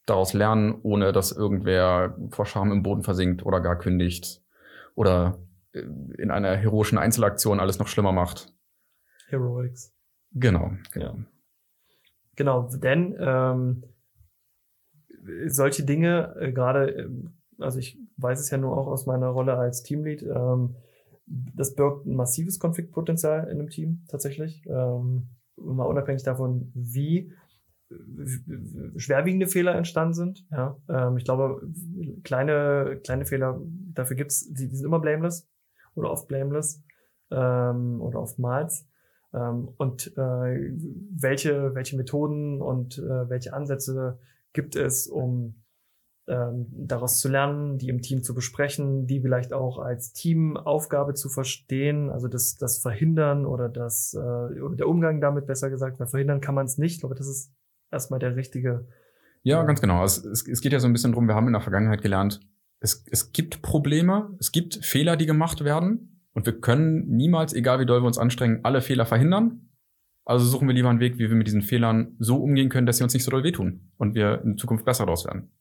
daraus 0.05 0.33
lernen, 0.33 0.79
ohne 0.83 1.11
dass 1.11 1.31
irgendwer 1.31 2.17
vor 2.31 2.45
Scham 2.45 2.71
im 2.71 2.83
Boden 2.83 3.03
versinkt 3.03 3.45
oder 3.45 3.59
gar 3.59 3.77
kündigt 3.77 4.41
oder 4.95 5.39
äh, 5.73 5.81
in 6.17 6.31
einer 6.31 6.55
heroischen 6.55 6.97
Einzelaktion 6.97 7.59
alles 7.59 7.79
noch 7.79 7.87
schlimmer 7.87 8.11
macht. 8.11 8.53
Heroics. 9.27 9.93
Genau. 10.31 10.71
Genau. 10.93 11.19
Genau, 12.37 12.69
denn 12.73 13.15
ähm, 13.19 13.83
solche 15.47 15.83
Dinge, 15.83 16.35
äh, 16.39 16.53
gerade, 16.53 16.95
äh, 16.95 17.09
also 17.59 17.79
ich 17.79 17.99
weiß 18.15 18.39
es 18.39 18.49
ja 18.49 18.57
nur 18.57 18.77
auch 18.77 18.87
aus 18.87 19.05
meiner 19.05 19.27
Rolle 19.27 19.55
als 19.57 19.83
Teamlead, 19.83 20.23
ähm, 20.23 20.75
das 21.25 21.75
birgt 21.75 22.05
ein 22.05 22.15
massives 22.15 22.59
Konfliktpotenzial 22.59 23.49
in 23.49 23.59
einem 23.59 23.69
Team 23.69 24.05
tatsächlich. 24.07 24.63
Ähm, 24.67 25.27
mal 25.57 25.83
unabhängig 25.83 26.23
davon, 26.23 26.71
wie 26.73 27.33
schwerwiegende 28.97 29.47
Fehler 29.47 29.75
entstanden 29.75 30.13
sind. 30.13 30.45
Ja, 30.51 30.77
ähm, 30.89 31.17
ich 31.17 31.23
glaube, 31.23 31.61
kleine, 32.23 32.99
kleine 33.03 33.25
Fehler, 33.25 33.61
dafür 33.93 34.15
gibt's, 34.15 34.47
die, 34.51 34.67
die 34.67 34.75
sind 34.75 34.85
immer 34.85 34.99
blameless 34.99 35.47
oder 35.95 36.11
oft 36.11 36.27
blameless 36.27 36.83
ähm, 37.31 38.01
oder 38.01 38.21
oftmals. 38.21 38.87
Ähm, 39.33 39.69
und 39.77 40.15
äh, 40.17 40.71
welche, 41.11 41.75
welche 41.75 41.97
Methoden 41.97 42.61
und 42.61 42.97
äh, 42.97 43.29
welche 43.29 43.53
Ansätze 43.53 44.19
gibt 44.53 44.75
es, 44.75 45.07
um 45.07 45.63
ähm, 46.27 46.67
daraus 46.71 47.19
zu 47.19 47.29
lernen, 47.29 47.77
die 47.77 47.89
im 47.89 48.01
Team 48.01 48.21
zu 48.21 48.33
besprechen, 48.33 49.07
die 49.07 49.21
vielleicht 49.21 49.53
auch 49.53 49.79
als 49.79 50.13
Teamaufgabe 50.13 51.13
zu 51.13 51.29
verstehen, 51.29 52.09
also 52.09 52.27
das, 52.27 52.57
das 52.57 52.79
Verhindern 52.79 53.45
oder 53.45 53.69
das 53.69 54.13
äh, 54.13 54.59
oder 54.59 54.75
der 54.75 54.89
Umgang 54.89 55.21
damit 55.21 55.47
besser 55.47 55.69
gesagt, 55.69 55.99
weil 55.99 56.07
verhindern 56.07 56.41
kann 56.41 56.55
man 56.55 56.65
es 56.65 56.77
nicht. 56.77 56.95
Ich 56.95 56.99
glaube, 56.99 57.15
das 57.15 57.27
ist 57.27 57.53
erstmal 57.91 58.19
der 58.19 58.35
richtige. 58.35 58.87
Ja, 59.43 59.63
ganz 59.63 59.79
genau. 59.79 60.03
Es, 60.03 60.17
es, 60.25 60.45
es 60.47 60.59
geht 60.59 60.73
ja 60.73 60.79
so 60.79 60.87
ein 60.87 60.93
bisschen 60.93 61.13
drum, 61.13 61.27
wir 61.27 61.35
haben 61.35 61.47
in 61.47 61.53
der 61.53 61.61
Vergangenheit 61.61 62.01
gelernt, 62.01 62.41
es, 62.79 63.05
es 63.09 63.31
gibt 63.31 63.61
Probleme, 63.61 64.35
es 64.39 64.51
gibt 64.51 64.85
Fehler, 64.85 65.15
die 65.15 65.25
gemacht 65.25 65.63
werden 65.63 66.16
und 66.37 66.45
wir 66.45 66.61
können 66.61 67.07
niemals, 67.07 67.51
egal 67.51 67.79
wie 67.79 67.87
doll 67.87 68.03
wir 68.03 68.05
uns 68.05 68.19
anstrengen, 68.19 68.59
alle 68.61 68.81
Fehler 68.81 69.07
verhindern. 69.07 69.71
Also 70.23 70.45
suchen 70.45 70.67
wir 70.67 70.75
lieber 70.75 70.91
einen 70.91 70.99
Weg, 70.99 71.15
wie 71.17 71.29
wir 71.29 71.35
mit 71.35 71.47
diesen 71.47 71.63
Fehlern 71.63 72.15
so 72.19 72.37
umgehen 72.37 72.69
können, 72.69 72.85
dass 72.85 72.97
sie 72.97 73.03
uns 73.03 73.15
nicht 73.15 73.23
so 73.23 73.31
doll 73.31 73.43
wehtun 73.43 73.89
und 73.97 74.13
wir 74.13 74.43
in 74.43 74.55
Zukunft 74.55 74.85
besser 74.85 75.07
daraus 75.07 75.25
werden. 75.25 75.51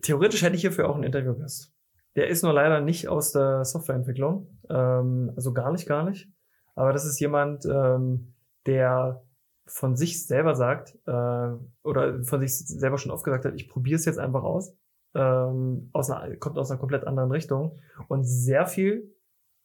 Theoretisch 0.00 0.40
hätte 0.40 0.54
ich 0.54 0.62
hierfür 0.62 0.88
auch 0.88 0.94
einen 0.94 1.04
Interviewgast. 1.04 1.70
Der 2.16 2.28
ist 2.28 2.44
nur 2.44 2.54
leider 2.54 2.80
nicht 2.80 3.06
aus 3.08 3.32
der 3.32 3.66
Softwareentwicklung. 3.66 4.58
Ähm, 4.70 5.34
also 5.36 5.52
gar 5.52 5.70
nicht, 5.70 5.86
gar 5.86 6.08
nicht. 6.08 6.32
Aber 6.74 6.94
das 6.94 7.04
ist 7.04 7.20
jemand, 7.20 7.66
ähm, 7.66 8.32
der 8.64 9.22
von 9.66 9.96
sich 9.96 10.26
selber 10.26 10.54
sagt, 10.54 10.98
äh, 11.04 11.50
oder 11.82 12.24
von 12.24 12.40
sich 12.40 12.56
selber 12.56 12.96
schon 12.96 13.12
oft 13.12 13.24
gesagt 13.24 13.44
hat, 13.44 13.52
ich 13.54 13.68
probiere 13.68 13.96
es 13.96 14.06
jetzt 14.06 14.18
einfach 14.18 14.44
aus. 14.44 14.74
Ähm, 15.14 15.90
aus 15.92 16.10
einer, 16.10 16.36
kommt 16.36 16.58
aus 16.58 16.70
einer 16.70 16.80
komplett 16.80 17.06
anderen 17.06 17.30
Richtung 17.30 17.78
und 18.08 18.24
sehr 18.24 18.66
viel 18.66 19.14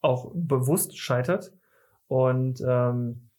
auch 0.01 0.31
bewusst 0.33 0.97
scheitert 0.97 1.53
und 2.07 2.61
ähm, 2.65 3.29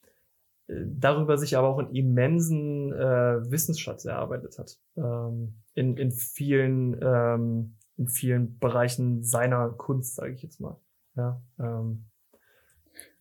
darüber 0.68 1.38
sich 1.38 1.56
aber 1.56 1.68
auch 1.68 1.78
einen 1.78 1.94
immensen 1.94 2.92
äh, 2.92 3.50
Wissensschatz 3.50 4.04
erarbeitet 4.04 4.58
hat. 4.58 4.78
Ähm, 4.96 5.54
in, 5.74 5.96
in 5.96 6.12
vielen, 6.12 6.98
ähm, 7.02 7.76
in 7.96 8.08
vielen 8.08 8.58
Bereichen 8.58 9.22
seiner 9.22 9.70
Kunst, 9.70 10.16
sage 10.16 10.32
ich 10.32 10.42
jetzt 10.42 10.60
mal. 10.60 10.76
Ja, 11.16 11.40
ähm. 11.58 12.06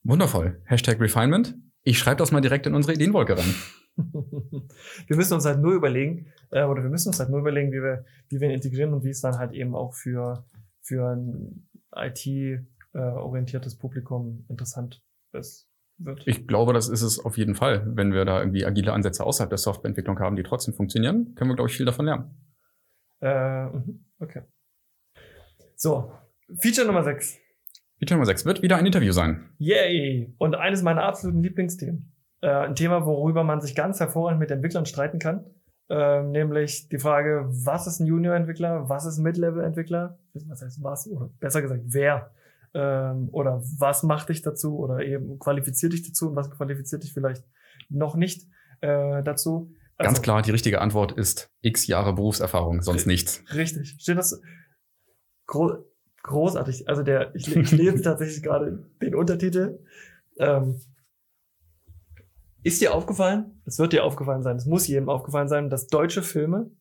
Wundervoll. 0.04 0.62
Hashtag 0.65 0.99
Refinement. 0.99 1.56
Ich 1.84 1.97
schreibe 1.97 2.17
das 2.17 2.32
mal 2.32 2.41
direkt 2.41 2.67
in 2.67 2.75
unsere 2.75 2.93
Ideenwolke 2.93 3.38
rein. 3.38 3.56
Wir 5.07 5.15
müssen 5.15 5.33
uns 5.33 5.45
halt 5.45 5.59
nur 5.59 5.73
überlegen, 5.73 6.27
äh, 6.51 6.63
oder 6.63 6.83
wir 6.83 6.89
müssen 6.89 7.09
uns 7.09 7.19
halt 7.19 7.29
nur 7.29 7.39
überlegen, 7.39 7.71
wie 7.71 7.81
wir, 7.81 8.05
wie 8.29 8.39
wir 8.39 8.47
ihn 8.47 8.55
integrieren 8.55 8.93
und 8.93 9.03
wie 9.03 9.09
es 9.09 9.21
dann 9.21 9.38
halt 9.38 9.53
eben 9.53 9.75
auch 9.75 9.93
für, 9.93 10.45
für 10.81 11.15
ein 11.15 11.67
IT-orientiertes 11.95 13.75
äh, 13.75 13.77
Publikum 13.77 14.45
interessant 14.49 15.01
ist. 15.33 15.67
Wird. 16.01 16.25
Ich 16.27 16.47
glaube, 16.47 16.71
das 16.71 16.88
ist 16.88 17.01
es 17.01 17.19
auf 17.19 17.38
jeden 17.38 17.55
Fall. 17.55 17.85
Wenn 17.85 18.13
wir 18.13 18.23
da 18.23 18.39
irgendwie 18.39 18.65
agile 18.65 18.93
Ansätze 18.93 19.25
außerhalb 19.25 19.49
der 19.49 19.57
Softwareentwicklung 19.57 20.17
haben, 20.19 20.38
die 20.38 20.43
trotzdem 20.43 20.73
funktionieren, 20.73 21.35
können 21.35 21.51
wir, 21.51 21.55
glaube 21.55 21.69
ich, 21.69 21.75
viel 21.75 21.85
davon 21.85 22.05
lernen. 22.05 22.38
Äh, 23.19 23.65
mhm, 23.65 24.05
okay. 24.19 24.43
So, 25.75 26.13
Feature 26.57 26.88
Nummer 26.88 27.03
6. 27.03 27.38
Feature 27.99 28.15
Nummer 28.15 28.25
6 28.27 28.45
wird 28.45 28.62
wieder 28.62 28.77
ein 28.77 28.85
Interview 28.85 29.12
sein. 29.12 29.49
Yay! 29.57 30.33
Und 30.38 30.55
eines 30.55 30.83
meiner 30.83 31.03
absoluten 31.03 31.43
Lieblingsthemen. 31.43 32.13
Äh, 32.41 32.49
ein 32.49 32.75
Thema, 32.75 33.06
worüber 33.06 33.43
man 33.43 33.62
sich 33.62 33.75
ganz 33.75 33.99
hervorragend 33.99 34.39
mit 34.39 34.52
Entwicklern 34.52 34.86
streiten 34.86 35.19
kann. 35.19 35.45
Äh, 35.89 36.23
nämlich 36.23 36.88
die 36.89 36.99
Frage, 36.99 37.47
was 37.49 37.88
ist 37.88 37.99
ein 37.99 38.06
Junior-Entwickler, 38.06 38.89
was 38.89 39.06
ist 39.06 39.17
ein 39.17 39.23
Mid-Level-Entwickler, 39.23 40.19
was 40.47 40.62
heißt 40.62 40.84
was, 40.84 41.08
oder 41.08 41.30
besser 41.39 41.62
gesagt, 41.62 41.82
wer 41.86 42.32
ähm, 42.75 43.30
oder 43.32 43.63
was 43.80 44.04
macht 44.04 44.30
dich 44.30 44.43
dazu 44.43 44.78
oder 44.78 44.99
eben 44.99 45.39
qualifiziert 45.39 45.93
dich 45.93 46.08
dazu 46.08 46.30
und 46.30 46.36
was 46.36 46.52
qualifiziert 46.52 47.04
dich 47.04 47.13
vielleicht 47.13 47.43
noch 47.89 48.15
nicht 48.15 48.47
äh, 48.82 49.23
dazu. 49.23 49.73
Also, 49.97 50.10
Ganz 50.10 50.21
klar, 50.21 50.41
die 50.43 50.52
richtige 50.52 50.80
Antwort 50.80 51.12
ist 51.12 51.52
x 51.62 51.88
Jahre 51.88 52.13
Berufserfahrung, 52.13 52.82
sonst 52.82 53.08
nichts. 53.08 53.43
Richtig. 53.54 53.97
Steht 53.99 54.17
das 54.17 54.41
gro 55.45 55.84
großartig. 56.21 56.88
Also 56.88 57.02
der, 57.02 57.34
ich, 57.36 57.54
ich 57.56 57.71
lese 57.71 58.02
tatsächlich 58.04 58.43
gerade 58.43 58.86
den 59.02 59.15
Untertitel. 59.15 59.80
Ähm, 60.38 60.80
ist 62.63 62.82
dir 62.82 62.93
aufgefallen? 62.93 63.62
Es 63.65 63.80
wird 63.80 63.93
dir 63.93 64.04
aufgefallen 64.04 64.43
sein. 64.43 64.58
Es 64.58 64.65
muss 64.65 64.88
jedem 64.88 65.10
aufgefallen 65.10 65.48
sein, 65.48 65.69
dass 65.69 65.88
deutsche 65.88 66.22
Filme 66.22 66.72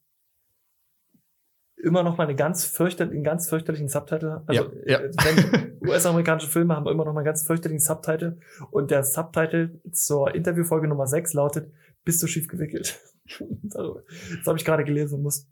immer 1.77 2.03
noch 2.03 2.17
mal 2.17 2.25
eine 2.25 2.35
ganz 2.35 2.64
fürchterlichen, 2.64 3.19
einen 3.19 3.25
ganz 3.25 3.49
fürchterlichen 3.49 3.88
Subtitle. 3.88 4.43
Also 4.47 4.71
ja, 4.85 5.01
ja. 5.01 5.11
wenn 5.25 5.79
US-amerikanische 5.88 6.49
Filme 6.49 6.75
haben 6.75 6.88
immer 6.88 7.05
noch 7.05 7.12
mal 7.12 7.21
einen 7.21 7.27
ganz 7.27 7.45
fürchterlichen 7.45 7.81
Subtitle 7.81 8.38
und 8.71 8.91
der 8.91 9.05
Subtitle 9.05 9.81
zur 9.93 10.35
Interviewfolge 10.35 10.88
Nummer 10.88 11.07
6 11.07 11.35
lautet 11.35 11.73
Bist 12.05 12.23
du 12.23 12.27
schief 12.27 12.49
gewickelt? 12.49 13.01
das 13.62 14.47
habe 14.47 14.59
ich 14.59 14.64
gerade 14.64 14.85
gelesen 14.85 15.17
und 15.17 15.23
muss, 15.23 15.49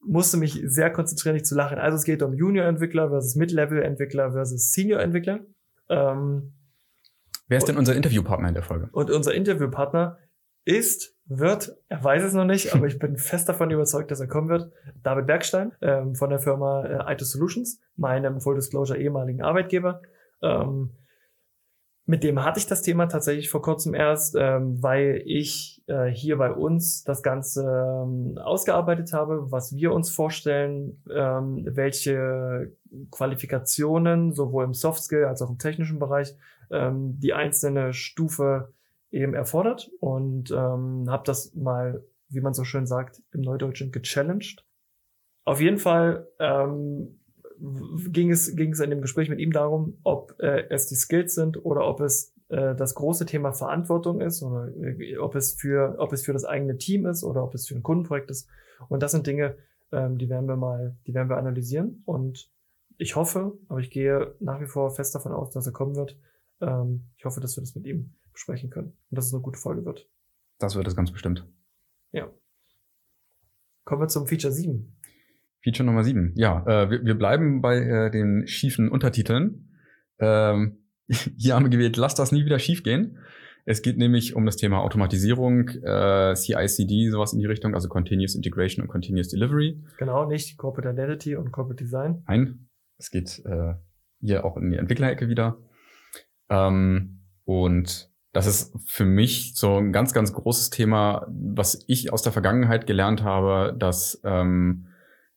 musste 0.00 0.36
mich 0.36 0.62
sehr 0.64 0.90
konzentrieren, 0.90 1.34
nicht 1.34 1.46
zu 1.46 1.56
lachen. 1.56 1.78
Also 1.78 1.96
es 1.96 2.04
geht 2.04 2.22
um 2.22 2.34
Junior-Entwickler 2.34 3.08
versus 3.08 3.34
Mid-Level-Entwickler 3.34 4.32
versus 4.32 4.72
Senior-Entwickler. 4.72 5.40
Ähm, 5.88 6.54
Wer 7.48 7.58
ist 7.58 7.66
denn 7.66 7.78
unser 7.78 7.96
Interviewpartner 7.96 8.48
in 8.48 8.54
der 8.54 8.62
Folge? 8.62 8.88
Und 8.92 9.10
unser 9.10 9.34
Interviewpartner 9.34 10.18
ist, 10.64 11.16
wird, 11.24 11.76
er 11.88 12.04
weiß 12.04 12.22
es 12.22 12.34
noch 12.34 12.44
nicht, 12.44 12.74
aber 12.74 12.86
ich 12.86 12.98
bin 12.98 13.16
fest 13.16 13.48
davon 13.48 13.70
überzeugt, 13.70 14.10
dass 14.10 14.20
er 14.20 14.28
kommen 14.28 14.48
wird, 14.48 14.70
David 15.02 15.26
Bergstein 15.26 15.72
ähm, 15.80 16.14
von 16.14 16.28
der 16.30 16.40
Firma 16.40 16.84
äh, 16.84 17.12
IT 17.12 17.20
Solutions, 17.20 17.80
meinem 17.96 18.40
Full 18.40 18.56
Disclosure 18.56 18.98
ehemaligen 18.98 19.42
Arbeitgeber. 19.42 20.02
Ähm, 20.42 20.90
mit 22.04 22.24
dem 22.24 22.42
hatte 22.42 22.58
ich 22.58 22.66
das 22.66 22.80
Thema 22.80 23.06
tatsächlich 23.06 23.50
vor 23.50 23.60
kurzem 23.60 23.92
erst, 23.94 24.34
ähm, 24.38 24.82
weil 24.82 25.22
ich 25.26 25.82
äh, 25.88 26.06
hier 26.06 26.38
bei 26.38 26.50
uns 26.50 27.04
das 27.04 27.22
Ganze 27.22 27.62
ähm, 27.62 28.38
ausgearbeitet 28.38 29.12
habe, 29.12 29.50
was 29.50 29.74
wir 29.74 29.92
uns 29.92 30.10
vorstellen, 30.10 31.02
ähm, 31.14 31.66
welche 31.70 32.72
Qualifikationen 33.10 34.32
sowohl 34.32 34.64
im 34.64 34.72
Soft 34.72 35.02
Skill 35.02 35.26
als 35.26 35.42
auch 35.42 35.50
im 35.50 35.58
technischen 35.58 35.98
Bereich 35.98 36.34
ähm, 36.70 37.18
die 37.18 37.34
einzelne 37.34 37.92
Stufe 37.92 38.72
eben 39.10 39.34
erfordert 39.34 39.90
und 40.00 40.50
ähm, 40.50 41.06
habe 41.08 41.22
das 41.24 41.54
mal, 41.54 42.04
wie 42.28 42.40
man 42.40 42.54
so 42.54 42.64
schön 42.64 42.86
sagt, 42.86 43.22
im 43.32 43.40
Neudeutschen 43.40 43.90
gechallenged. 43.90 44.64
Auf 45.44 45.60
jeden 45.60 45.78
Fall 45.78 46.28
ähm, 46.38 47.20
ging 48.10 48.30
es 48.30 48.54
ging 48.54 48.72
es 48.72 48.80
in 48.80 48.90
dem 48.90 49.00
Gespräch 49.00 49.28
mit 49.28 49.40
ihm 49.40 49.52
darum, 49.52 49.98
ob 50.02 50.38
äh, 50.40 50.68
es 50.68 50.86
die 50.88 50.94
Skills 50.94 51.34
sind 51.34 51.64
oder 51.64 51.88
ob 51.88 52.00
es 52.00 52.34
äh, 52.48 52.74
das 52.74 52.94
große 52.94 53.26
Thema 53.26 53.52
Verantwortung 53.52 54.20
ist 54.20 54.42
oder 54.42 54.68
äh, 54.76 55.16
ob 55.16 55.34
es 55.34 55.54
für 55.54 55.96
ob 55.98 56.12
es 56.12 56.24
für 56.24 56.32
das 56.32 56.44
eigene 56.44 56.76
Team 56.76 57.06
ist 57.06 57.24
oder 57.24 57.42
ob 57.42 57.54
es 57.54 57.66
für 57.66 57.74
ein 57.74 57.82
Kundenprojekt 57.82 58.30
ist. 58.30 58.48
Und 58.88 59.02
das 59.02 59.12
sind 59.12 59.26
Dinge, 59.26 59.56
ähm, 59.90 60.18
die 60.18 60.28
werden 60.28 60.48
wir 60.48 60.56
mal, 60.56 60.96
die 61.06 61.14
werden 61.14 61.28
wir 61.30 61.38
analysieren 61.38 62.02
und 62.04 62.50
ich 62.98 63.16
hoffe, 63.16 63.56
aber 63.68 63.80
ich 63.80 63.90
gehe 63.90 64.34
nach 64.40 64.60
wie 64.60 64.66
vor 64.66 64.90
fest 64.90 65.14
davon 65.14 65.32
aus, 65.32 65.50
dass 65.50 65.66
er 65.66 65.72
kommen 65.72 65.96
wird. 65.96 66.18
Ähm, 66.60 67.10
ich 67.16 67.24
hoffe, 67.24 67.40
dass 67.40 67.56
wir 67.56 67.62
das 67.62 67.74
mit 67.74 67.86
ihm 67.86 68.14
besprechen 68.32 68.70
können 68.70 68.88
und 69.10 69.16
dass 69.16 69.26
es 69.26 69.34
eine 69.34 69.42
gute 69.42 69.58
Folge 69.58 69.84
wird. 69.84 70.08
Das 70.58 70.76
wird 70.76 70.86
es 70.86 70.96
ganz 70.96 71.12
bestimmt. 71.12 71.46
Ja. 72.12 72.30
Kommen 73.84 74.02
wir 74.02 74.08
zum 74.08 74.26
Feature 74.26 74.52
7. 74.52 74.96
Feature 75.62 75.86
Nummer 75.86 76.04
7. 76.04 76.32
Ja, 76.36 76.64
äh, 76.66 76.90
wir, 76.90 77.04
wir 77.04 77.14
bleiben 77.14 77.60
bei 77.60 77.78
äh, 77.78 78.10
den 78.10 78.46
schiefen 78.46 78.88
Untertiteln. 78.88 79.74
Ähm, 80.18 80.84
hier 81.36 81.54
haben 81.54 81.64
wir 81.64 81.70
gewählt, 81.70 81.96
lass 81.96 82.14
das 82.14 82.32
nie 82.32 82.44
wieder 82.44 82.58
schiefgehen. 82.58 83.18
Es 83.64 83.82
geht 83.82 83.98
nämlich 83.98 84.34
um 84.34 84.46
das 84.46 84.56
Thema 84.56 84.80
Automatisierung, 84.80 85.68
äh, 85.68 86.34
CI/CD, 86.34 87.10
sowas 87.10 87.34
in 87.34 87.38
die 87.38 87.46
Richtung, 87.46 87.74
also 87.74 87.88
Continuous 87.88 88.34
Integration 88.34 88.82
und 88.82 88.88
Continuous 88.88 89.28
Delivery. 89.28 89.78
Genau, 89.98 90.26
nicht 90.26 90.56
Corporate 90.56 90.88
Identity 90.90 91.36
und 91.36 91.52
Corporate 91.52 91.84
Design. 91.84 92.22
Nein, 92.26 92.68
es 92.96 93.10
geht 93.10 93.42
äh, 93.44 93.74
hier 94.20 94.46
auch 94.46 94.56
in 94.56 94.70
die 94.70 94.78
Entwicklerecke 94.78 95.28
wieder. 95.28 95.58
Ähm, 96.50 97.20
und 97.44 98.10
das 98.32 98.46
ist 98.46 98.74
für 98.86 99.04
mich 99.04 99.54
so 99.54 99.78
ein 99.78 99.92
ganz, 99.92 100.12
ganz 100.12 100.32
großes 100.32 100.70
Thema, 100.70 101.26
was 101.28 101.84
ich 101.88 102.12
aus 102.12 102.22
der 102.22 102.32
Vergangenheit 102.32 102.86
gelernt 102.86 103.22
habe, 103.22 103.74
dass 103.78 104.20
ähm, 104.24 104.88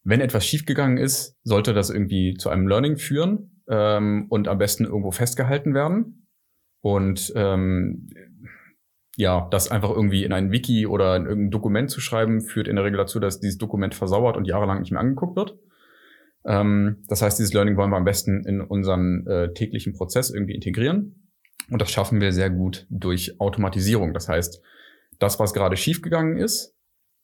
wenn 0.04 0.21
etwas 0.21 0.45
schiefgegangen 0.45 0.97
ist, 0.97 1.38
sollte 1.43 1.74
das 1.74 1.89
irgendwie 1.89 2.36
zu 2.36 2.50
einem 2.50 2.67
Learning 2.67 2.97
führen 2.97 3.62
ähm, 3.69 4.26
und 4.30 4.47
am 4.47 4.58
besten 4.58 4.86
irgendwo 4.86 5.12
festgehalten 5.12 5.74
werden. 5.74 6.28
Und 6.82 7.32
ähm, 7.36 8.10
ja, 9.15 9.47
das 9.52 9.69
einfach 9.69 9.91
irgendwie 9.91 10.24
in 10.24 10.34
ein 10.34 10.52
Wiki 10.52 10.88
oder 10.88 11.15
in 11.15 11.26
irgendein 11.26 11.52
Dokument 11.52 11.89
zu 11.91 12.02
schreiben, 12.02 12.41
führt 12.41 12.67
in 12.67 12.76
der 12.76 12.86
Regel 12.86 12.97
dazu, 12.97 13.19
dass 13.19 13.39
dieses 13.39 13.58
Dokument 13.58 13.93
versauert 13.93 14.38
und 14.38 14.45
jahrelang 14.45 14.80
nicht 14.80 14.91
mehr 14.91 15.02
angeguckt 15.02 15.36
wird. 15.36 15.60
Ähm, 16.46 17.04
das 17.08 17.22
heißt, 17.22 17.40
dieses 17.40 17.54
Learning 17.54 17.78
wollen 17.78 17.92
wir 17.92 17.98
am 17.98 18.06
besten 18.06 18.46
in 18.46 18.62
unseren 18.62 19.26
äh, 19.28 19.54
täglichen 19.54 19.94
Prozess 19.94 20.30
irgendwie 20.30 20.56
integrieren. 20.56 21.30
Und 21.70 21.82
das 21.82 21.92
schaffen 21.92 22.20
wir 22.20 22.34
sehr 22.34 22.50
gut 22.50 22.86
durch 22.90 23.40
Automatisierung. 23.40 24.14
Das 24.14 24.28
heißt, 24.28 24.62
das, 25.20 25.40
was 25.40 25.54
gerade 25.54 25.78
schiefgegangen 25.78 26.38
ist, 26.38 26.76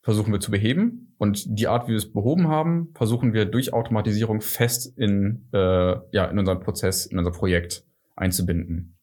versuchen 0.02 0.32
wir 0.32 0.40
zu 0.40 0.52
beheben. 0.52 1.14
Und 1.18 1.44
die 1.48 1.68
Art, 1.68 1.88
wie 1.88 1.92
wir 1.92 1.98
es 1.98 2.14
behoben 2.14 2.48
haben, 2.48 2.94
versuchen 2.94 3.34
wir 3.34 3.46
durch 3.46 3.74
Automatisierung 3.74 4.40
fest 4.40 4.98
in, 4.98 5.50
äh, 5.52 5.96
ja, 6.12 6.26
in 6.26 6.40
unseren 6.40 6.62
Prozess, 6.62 7.08
in 7.08 7.18
unser 7.18 7.32
Projekt 7.32 7.84
einzubinden. 8.16 8.98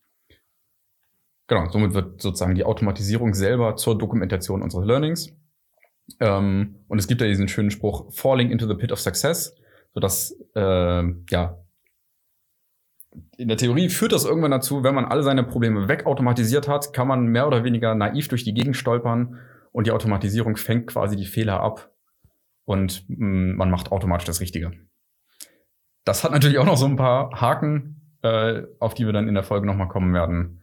Genau, 1.46 1.68
somit 1.68 1.92
wird 1.92 2.22
sozusagen 2.22 2.54
die 2.54 2.64
Automatisierung 2.64 3.34
selber 3.34 3.76
zur 3.76 3.98
Dokumentation 3.98 4.62
unseres 4.62 4.86
Learnings. 4.86 5.36
Ähm, 6.20 6.76
und 6.88 6.98
es 6.98 7.06
gibt 7.06 7.20
ja 7.20 7.26
diesen 7.26 7.48
schönen 7.48 7.70
Spruch, 7.70 8.12
falling 8.12 8.50
into 8.50 8.66
the 8.66 8.74
pit 8.74 8.92
of 8.92 9.00
success, 9.00 9.54
sodass 9.94 10.36
äh, 10.54 11.04
ja, 11.30 11.58
in 13.36 13.48
der 13.48 13.56
Theorie 13.56 13.88
führt 13.88 14.12
das 14.12 14.24
irgendwann 14.24 14.50
dazu, 14.50 14.82
wenn 14.82 14.94
man 14.94 15.04
alle 15.04 15.22
seine 15.22 15.44
Probleme 15.44 15.88
wegautomatisiert 15.88 16.68
hat, 16.68 16.92
kann 16.92 17.06
man 17.06 17.26
mehr 17.26 17.46
oder 17.46 17.64
weniger 17.64 17.94
naiv 17.94 18.28
durch 18.28 18.44
die 18.44 18.54
Gegend 18.54 18.76
stolpern 18.76 19.38
und 19.72 19.86
die 19.86 19.92
Automatisierung 19.92 20.56
fängt 20.56 20.88
quasi 20.88 21.16
die 21.16 21.26
Fehler 21.26 21.60
ab 21.60 21.92
und 22.64 23.08
mh, 23.08 23.26
mm, 23.26 23.56
man 23.56 23.70
macht 23.70 23.92
automatisch 23.92 24.26
das 24.26 24.40
Richtige. 24.40 24.72
Das 26.04 26.24
hat 26.24 26.32
natürlich 26.32 26.58
auch 26.58 26.66
noch 26.66 26.76
so 26.76 26.86
ein 26.86 26.96
paar 26.96 27.40
Haken, 27.40 28.18
äh, 28.22 28.62
auf 28.78 28.94
die 28.94 29.06
wir 29.06 29.12
dann 29.12 29.28
in 29.28 29.34
der 29.34 29.42
Folge 29.42 29.66
nochmal 29.66 29.88
kommen 29.88 30.12
werden. 30.12 30.60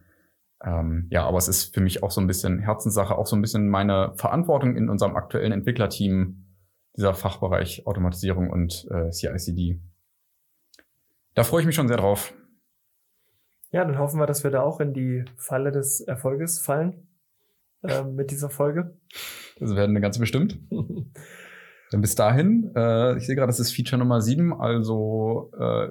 Ähm, 0.64 1.08
ja, 1.10 1.26
aber 1.26 1.38
es 1.38 1.48
ist 1.48 1.74
für 1.74 1.80
mich 1.80 2.02
auch 2.02 2.10
so 2.10 2.20
ein 2.20 2.26
bisschen 2.26 2.60
Herzenssache, 2.60 3.16
auch 3.16 3.26
so 3.26 3.34
ein 3.34 3.42
bisschen 3.42 3.68
meine 3.68 4.12
Verantwortung 4.16 4.76
in 4.76 4.88
unserem 4.88 5.16
aktuellen 5.16 5.52
Entwicklerteam, 5.52 6.41
dieser 6.96 7.14
Fachbereich 7.14 7.86
Automatisierung 7.86 8.50
und 8.50 8.86
äh, 8.90 9.10
CICD. 9.10 9.80
Da 11.34 11.44
freue 11.44 11.60
ich 11.60 11.66
mich 11.66 11.74
schon 11.74 11.88
sehr 11.88 11.96
drauf. 11.96 12.34
Ja, 13.70 13.84
dann 13.84 13.98
hoffen 13.98 14.20
wir, 14.20 14.26
dass 14.26 14.44
wir 14.44 14.50
da 14.50 14.60
auch 14.62 14.80
in 14.80 14.92
die 14.92 15.24
Falle 15.36 15.72
des 15.72 16.00
Erfolges 16.00 16.58
fallen 16.58 17.08
äh, 17.82 18.04
mit 18.04 18.30
dieser 18.30 18.50
Folge. 18.50 18.98
Das 19.58 19.74
werden 19.74 19.92
eine 19.92 20.00
ganze 20.02 20.20
bestimmt. 20.20 20.58
dann 21.90 22.00
bis 22.00 22.14
dahin, 22.14 22.70
äh, 22.76 23.16
ich 23.16 23.26
sehe 23.26 23.34
gerade, 23.34 23.48
das 23.48 23.60
ist 23.60 23.72
Feature 23.72 23.98
Nummer 23.98 24.20
7, 24.20 24.52
also 24.52 25.50
äh, 25.58 25.88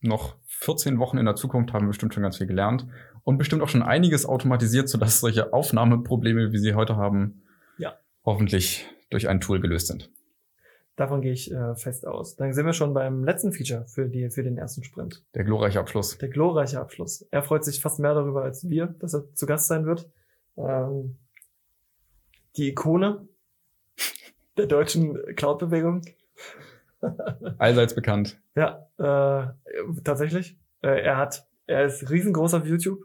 noch 0.00 0.36
14 0.46 0.98
Wochen 0.98 1.18
in 1.18 1.24
der 1.24 1.36
Zukunft 1.36 1.72
haben 1.72 1.84
wir 1.84 1.88
bestimmt 1.88 2.14
schon 2.14 2.22
ganz 2.22 2.38
viel 2.38 2.46
gelernt 2.46 2.86
und 3.22 3.38
bestimmt 3.38 3.62
auch 3.62 3.68
schon 3.68 3.82
einiges 3.82 4.26
automatisiert, 4.26 4.88
sodass 4.88 5.20
solche 5.20 5.52
Aufnahmeprobleme, 5.52 6.52
wie 6.52 6.58
sie 6.58 6.74
heute 6.74 6.96
haben, 6.96 7.42
ja. 7.78 7.94
hoffentlich 8.24 8.86
durch 9.10 9.28
ein 9.28 9.40
Tool 9.40 9.60
gelöst 9.60 9.86
sind. 9.86 10.10
Davon 10.96 11.22
gehe 11.22 11.32
ich 11.32 11.50
äh, 11.50 11.74
fest 11.74 12.06
aus. 12.06 12.36
Dann 12.36 12.52
sind 12.52 12.66
wir 12.66 12.72
schon 12.72 12.94
beim 12.94 13.24
letzten 13.24 13.52
Feature 13.52 13.84
für, 13.86 14.08
die, 14.08 14.30
für 14.30 14.44
den 14.44 14.56
ersten 14.56 14.84
Sprint. 14.84 15.24
Der 15.34 15.42
glorreiche 15.42 15.80
Abschluss. 15.80 16.18
Der 16.18 16.28
glorreiche 16.28 16.80
Abschluss. 16.80 17.26
Er 17.32 17.42
freut 17.42 17.64
sich 17.64 17.80
fast 17.80 17.98
mehr 17.98 18.14
darüber 18.14 18.44
als 18.44 18.68
wir, 18.68 18.86
dass 18.86 19.14
er 19.14 19.32
zu 19.34 19.46
Gast 19.46 19.66
sein 19.66 19.86
wird. 19.86 20.08
Ähm, 20.56 21.18
die 22.56 22.68
Ikone 22.68 23.26
der 24.56 24.66
deutschen 24.66 25.18
Cloud-Bewegung. 25.34 26.02
Allseits 27.58 27.94
bekannt. 27.94 28.40
Ja, 28.54 28.88
äh, 28.98 29.52
tatsächlich. 30.04 30.56
Äh, 30.80 31.02
er 31.02 31.16
hat, 31.16 31.48
er 31.66 31.86
ist 31.86 32.08
riesengroß 32.08 32.54
auf 32.54 32.66
YouTube. 32.66 33.00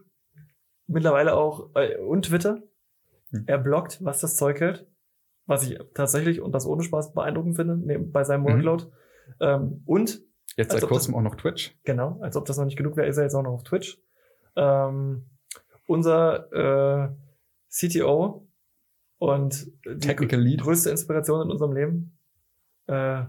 Mittlerweile 0.86 1.34
auch 1.34 1.70
äh, 1.74 1.96
und 1.96 2.26
Twitter. 2.26 2.62
Hm. 3.30 3.44
Er 3.48 3.58
bloggt, 3.58 3.98
was 4.04 4.20
das 4.20 4.36
Zeug 4.36 4.60
hält 4.60 4.86
was 5.50 5.68
ich 5.68 5.76
tatsächlich 5.94 6.40
und 6.40 6.52
das 6.52 6.64
ohne 6.64 6.84
Spaß 6.84 7.12
beeindruckend 7.12 7.56
finde, 7.56 7.98
bei 7.98 8.22
seinem 8.22 8.42
mhm. 8.42 8.46
Workload. 8.46 8.84
Mhm. 8.84 8.90
Ähm, 9.40 9.82
und 9.84 10.22
jetzt 10.56 10.70
seit 10.70 10.82
kurzem 10.82 11.12
das, 11.12 11.18
auch 11.18 11.22
noch 11.22 11.34
Twitch. 11.34 11.76
Genau, 11.82 12.20
als 12.20 12.36
ob 12.36 12.44
das 12.44 12.56
noch 12.56 12.64
nicht 12.64 12.76
genug 12.76 12.96
wäre, 12.96 13.08
ist 13.08 13.16
er 13.16 13.24
jetzt 13.24 13.34
auch 13.34 13.42
noch 13.42 13.52
auf 13.52 13.64
Twitch. 13.64 14.00
Ähm, 14.54 15.26
unser 15.86 16.52
äh, 16.52 17.08
CTO 17.68 18.46
und 19.18 19.72
die 19.86 20.56
größte 20.56 20.88
Inspiration 20.88 21.42
in 21.42 21.50
unserem 21.50 21.72
Leben, 21.72 22.18
äh, 22.86 23.24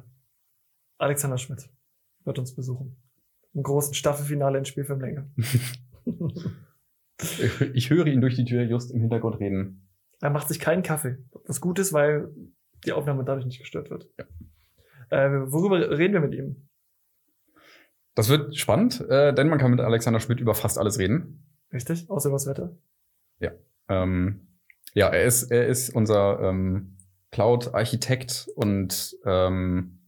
Alexander 1.00 1.40
Schmidt, 1.40 1.70
wird 2.24 2.38
uns 2.38 2.54
besuchen. 2.54 2.98
Im 3.56 3.64
großen 3.64 3.96
Staffelfinale 3.96 4.60
in 4.60 4.66
Spielfilmlänge. 4.66 5.28
ich 7.74 7.90
höre 7.90 8.06
ihn 8.06 8.22
durch 8.22 8.36
die 8.36 8.46
Tür 8.46 8.62
just 8.62 8.92
im 8.92 9.02
Hintergrund 9.02 9.40
reden. 9.40 9.88
Er 10.22 10.30
macht 10.30 10.48
sich 10.48 10.60
keinen 10.60 10.84
Kaffee. 10.84 11.18
Was 11.46 11.62
gut 11.62 11.80
ist, 11.80 11.94
weil 11.94 12.30
die 12.86 12.94
Aufnahme 12.94 13.24
dadurch 13.24 13.46
nicht 13.46 13.60
gestört 13.60 13.90
wird. 13.90 14.08
Ja. 14.18 14.26
Äh, 15.10 15.52
worüber 15.52 15.98
reden 15.98 16.14
wir 16.14 16.22
mit 16.22 16.34
ihm? 16.34 16.68
Das 18.16 18.30
wird 18.30 18.56
spannend, 18.56 19.02
äh, 19.10 19.34
denn 19.34 19.50
man 19.50 19.60
kann 19.60 19.72
mit 19.72 19.80
Alexander 19.80 20.20
Schmidt 20.20 20.40
über 20.40 20.54
fast 20.54 20.78
alles 20.78 21.00
reden. 21.00 21.46
Richtig, 21.74 22.10
außer 22.10 22.30
über 22.30 22.36
das 22.36 22.48
Wetter. 22.48 22.78
Ja. 23.40 23.52
Ähm, 23.88 24.48
ja, 24.94 25.08
er 25.08 25.24
ist, 25.24 25.52
er 25.52 25.68
ist 25.68 25.90
unser 25.90 26.40
ähm, 26.42 26.98
Cloud-Architekt 27.32 28.50
und 28.56 29.18
ähm, 29.26 30.00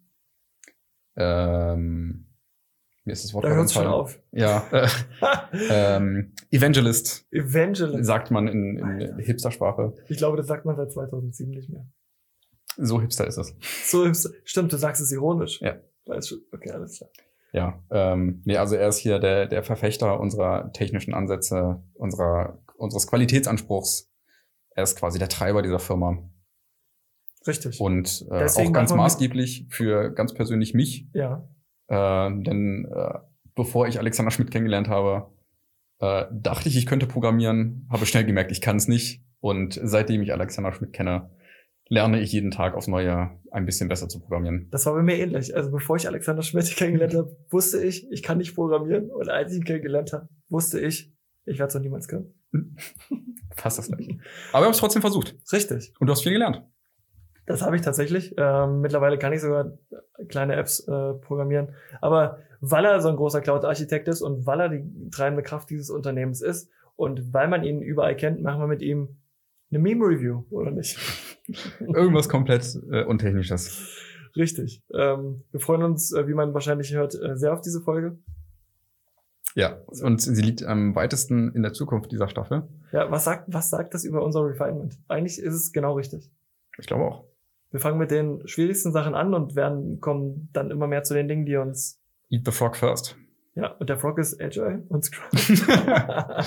ähm, 1.15 2.32
mir 3.05 3.13
ist 3.13 3.23
das 3.25 3.33
Wort 3.33 3.43
da 3.45 3.49
hört 3.49 3.71
schon 3.71 3.87
auf. 3.87 4.19
Ja. 4.31 4.65
Äh, 4.71 4.87
ähm, 5.69 6.33
Evangelist. 6.51 7.25
Evangelist. 7.31 8.05
Sagt 8.05 8.31
man 8.31 8.47
in, 8.47 8.77
in 8.77 9.19
Hipster-Sprache. 9.19 9.93
Ich 10.07 10.17
glaube, 10.17 10.37
das 10.37 10.47
sagt 10.47 10.65
man 10.65 10.75
seit 10.75 10.91
2007 10.91 11.51
nicht 11.51 11.69
mehr. 11.69 11.85
So 12.77 13.01
hipster 13.01 13.27
ist 13.27 13.37
es. 13.37 13.55
So 13.85 14.05
hipster. 14.05 14.29
Stimmt, 14.45 14.73
du 14.73 14.77
sagst 14.77 15.01
es 15.01 15.11
ironisch. 15.11 15.61
Ja. 15.61 15.75
Okay, 16.05 16.71
alles 16.71 16.97
klar. 16.97 17.09
Ja, 17.53 17.83
ähm, 17.91 18.41
nee, 18.45 18.57
also 18.57 18.75
er 18.75 18.87
ist 18.87 18.97
hier 18.97 19.19
der, 19.19 19.45
der 19.45 19.63
Verfechter 19.63 20.19
unserer 20.19 20.71
technischen 20.73 21.13
Ansätze, 21.13 21.83
unserer, 21.93 22.63
unseres 22.77 23.05
Qualitätsanspruchs. 23.05 24.11
Er 24.71 24.83
ist 24.83 24.97
quasi 24.97 25.19
der 25.19 25.29
Treiber 25.29 25.61
dieser 25.61 25.79
Firma. 25.79 26.17
Richtig. 27.45 27.79
Und 27.79 28.25
äh, 28.31 28.45
auch 28.45 28.73
ganz 28.73 28.93
maßgeblich 28.93 29.67
für 29.69 30.11
ganz 30.11 30.33
persönlich 30.33 30.73
mich. 30.73 31.07
Ja. 31.13 31.47
Äh, 31.87 32.29
denn 32.43 32.87
äh, 32.93 33.19
bevor 33.55 33.87
ich 33.87 33.99
Alexander 33.99 34.31
Schmidt 34.31 34.51
kennengelernt 34.51 34.89
habe, 34.89 35.31
äh, 35.99 36.25
dachte 36.31 36.69
ich, 36.69 36.77
ich 36.77 36.85
könnte 36.85 37.07
programmieren, 37.07 37.87
habe 37.89 38.05
schnell 38.05 38.25
gemerkt, 38.25 38.51
ich 38.51 38.61
kann 38.61 38.77
es 38.77 38.87
nicht. 38.87 39.23
Und 39.39 39.79
seitdem 39.81 40.21
ich 40.21 40.31
Alexander 40.31 40.71
Schmidt 40.71 40.93
kenne, 40.93 41.29
lerne 41.89 42.21
ich 42.21 42.31
jeden 42.31 42.51
Tag 42.51 42.75
aufs 42.75 42.87
Neue 42.87 43.31
ein 43.51 43.65
bisschen 43.65 43.89
besser 43.89 44.07
zu 44.07 44.19
programmieren. 44.19 44.67
Das 44.71 44.85
war 44.85 44.93
bei 44.93 45.03
mir 45.03 45.17
ähnlich. 45.17 45.55
Also 45.55 45.71
bevor 45.71 45.95
ich 45.95 46.07
Alexander 46.07 46.41
Schmidt 46.41 46.65
kennengelernt 46.75 47.13
habe, 47.13 47.35
wusste 47.49 47.83
ich, 47.83 48.09
ich 48.11 48.23
kann 48.23 48.37
nicht 48.37 48.55
programmieren. 48.55 49.11
Und 49.11 49.29
als 49.29 49.51
ich 49.51 49.57
ihn 49.57 49.63
kennengelernt 49.63 50.13
habe, 50.13 50.27
wusste 50.49 50.79
ich, 50.79 51.13
ich 51.45 51.59
werde 51.59 51.69
es 51.69 51.75
noch 51.75 51.81
niemals 51.81 52.07
können. 52.07 52.33
Fast 53.55 53.77
das 53.77 53.87
gleiche. 53.89 54.17
Aber 54.51 54.61
wir 54.61 54.65
haben 54.65 54.71
es 54.71 54.77
trotzdem 54.77 55.01
versucht. 55.01 55.35
Richtig. 55.51 55.93
Und 55.99 56.07
du 56.07 56.11
hast 56.11 56.23
viel 56.23 56.33
gelernt. 56.33 56.63
Das 57.45 57.61
habe 57.61 57.75
ich 57.75 57.81
tatsächlich. 57.81 58.35
Ähm, 58.37 58.81
mittlerweile 58.81 59.17
kann 59.17 59.33
ich 59.33 59.41
sogar 59.41 59.77
kleine 60.29 60.55
Apps 60.55 60.79
äh, 60.87 61.13
programmieren. 61.13 61.69
Aber 62.01 62.39
weil 62.61 62.85
er 62.85 63.01
so 63.01 63.09
ein 63.09 63.17
großer 63.17 63.41
Cloud-Architekt 63.41 64.07
ist 64.07 64.21
und 64.21 64.45
weil 64.45 64.59
er 64.61 64.69
die 64.69 65.09
treibende 65.11 65.43
Kraft 65.43 65.69
dieses 65.69 65.89
Unternehmens 65.89 66.41
ist 66.41 66.69
und 66.95 67.33
weil 67.33 67.49
man 67.49 67.63
ihn 67.63 67.81
überall 67.81 68.15
kennt, 68.15 68.41
machen 68.41 68.61
wir 68.61 68.67
mit 68.67 68.81
ihm 68.81 69.17
eine 69.69 69.79
Meme-Review, 69.79 70.43
oder 70.51 70.71
nicht? 70.71 70.97
Irgendwas 71.79 72.29
komplett 72.29 72.79
äh, 72.91 73.03
Untechnisches. 73.03 73.89
Richtig. 74.35 74.81
Ähm, 74.93 75.43
wir 75.51 75.59
freuen 75.59 75.83
uns, 75.83 76.13
äh, 76.13 76.27
wie 76.27 76.33
man 76.33 76.53
wahrscheinlich 76.53 76.93
hört, 76.93 77.15
äh, 77.15 77.35
sehr 77.35 77.53
auf 77.53 77.61
diese 77.61 77.81
Folge. 77.81 78.17
Ja, 79.55 79.77
und 80.01 80.21
sie 80.21 80.41
liegt 80.41 80.63
am 80.63 80.95
weitesten 80.95 81.51
in 81.53 81.61
der 81.61 81.73
Zukunft 81.73 82.11
dieser 82.11 82.27
Staffel. 82.27 82.63
Ja, 82.91 83.11
was 83.11 83.25
sagt, 83.25 83.45
was 83.47 83.69
sagt 83.69 83.93
das 83.93 84.03
über 84.03 84.23
unser 84.23 84.45
Refinement? 84.45 84.97
Eigentlich 85.07 85.37
ist 85.37 85.53
es 85.53 85.71
genau 85.71 85.93
richtig. 85.93 86.31
Ich 86.79 86.87
glaube 86.87 87.03
auch. 87.03 87.25
Wir 87.73 87.79
fangen 87.79 87.97
mit 87.97 88.11
den 88.11 88.47
schwierigsten 88.47 88.91
Sachen 88.91 89.15
an 89.15 89.33
und 89.33 89.55
werden 89.55 89.99
kommen 89.99 90.47
dann 90.53 90.69
immer 90.69 90.85
mehr 90.85 91.01
zu 91.03 91.15
den 91.15 91.27
Dingen, 91.27 91.45
die 91.45 91.57
uns 91.57 91.99
Eat 92.29 92.43
the 92.45 92.51
frog 92.51 92.75
first. 92.77 93.17
Ja, 93.55 93.71
und 93.79 93.89
der 93.89 93.97
Frog 93.97 94.17
ist 94.19 94.39
Agile 94.41 94.83
und 94.89 95.03
Scrum. 95.05 95.27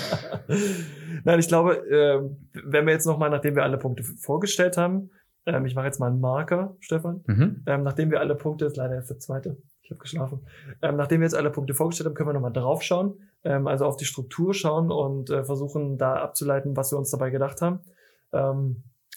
Nein, 1.25 1.39
ich 1.39 1.49
glaube, 1.49 1.77
äh, 1.89 2.21
wenn 2.65 2.87
wir 2.87 2.93
jetzt 2.93 3.07
nochmal, 3.07 3.31
nachdem 3.31 3.55
wir 3.57 3.63
alle 3.65 3.79
Punkte 3.79 4.03
vorgestellt 4.03 4.77
haben, 4.77 5.11
ähm, 5.47 5.67
ich 5.67 5.75
mache 5.75 5.87
jetzt 5.87 6.01
mal 6.01 6.09
einen 6.11 6.21
Marker, 6.21 6.77
Stefan, 6.81 7.23
Mhm. 7.27 7.63
ähm, 7.67 7.83
nachdem 7.83 8.11
wir 8.11 8.21
alle 8.21 8.35
Punkte, 8.35 8.65
ist 8.67 8.77
leider 8.77 8.95
erst 8.95 9.11
der 9.11 9.19
zweite, 9.19 9.57
ich 9.83 9.91
habe 9.91 9.99
geschlafen, 10.01 10.47
ähm, 10.83 10.97
nachdem 10.97 11.21
wir 11.21 11.27
jetzt 11.27 11.37
alle 11.37 11.51
Punkte 11.51 11.75
vorgestellt 11.75 12.07
haben, 12.09 12.15
können 12.15 12.29
wir 12.29 12.35
nochmal 12.35 12.53
draufschauen, 12.53 13.15
ähm, 13.45 13.67
also 13.67 13.85
auf 13.85 13.97
die 13.97 14.05
Struktur 14.05 14.55
schauen 14.55 14.91
und 14.91 15.31
äh, 15.31 15.45
versuchen 15.45 15.99
da 15.99 16.15
abzuleiten, 16.15 16.77
was 16.77 16.93
wir 16.93 16.99
uns 16.99 17.11
dabei 17.11 17.31
gedacht 17.31 17.63
haben. 17.63 17.81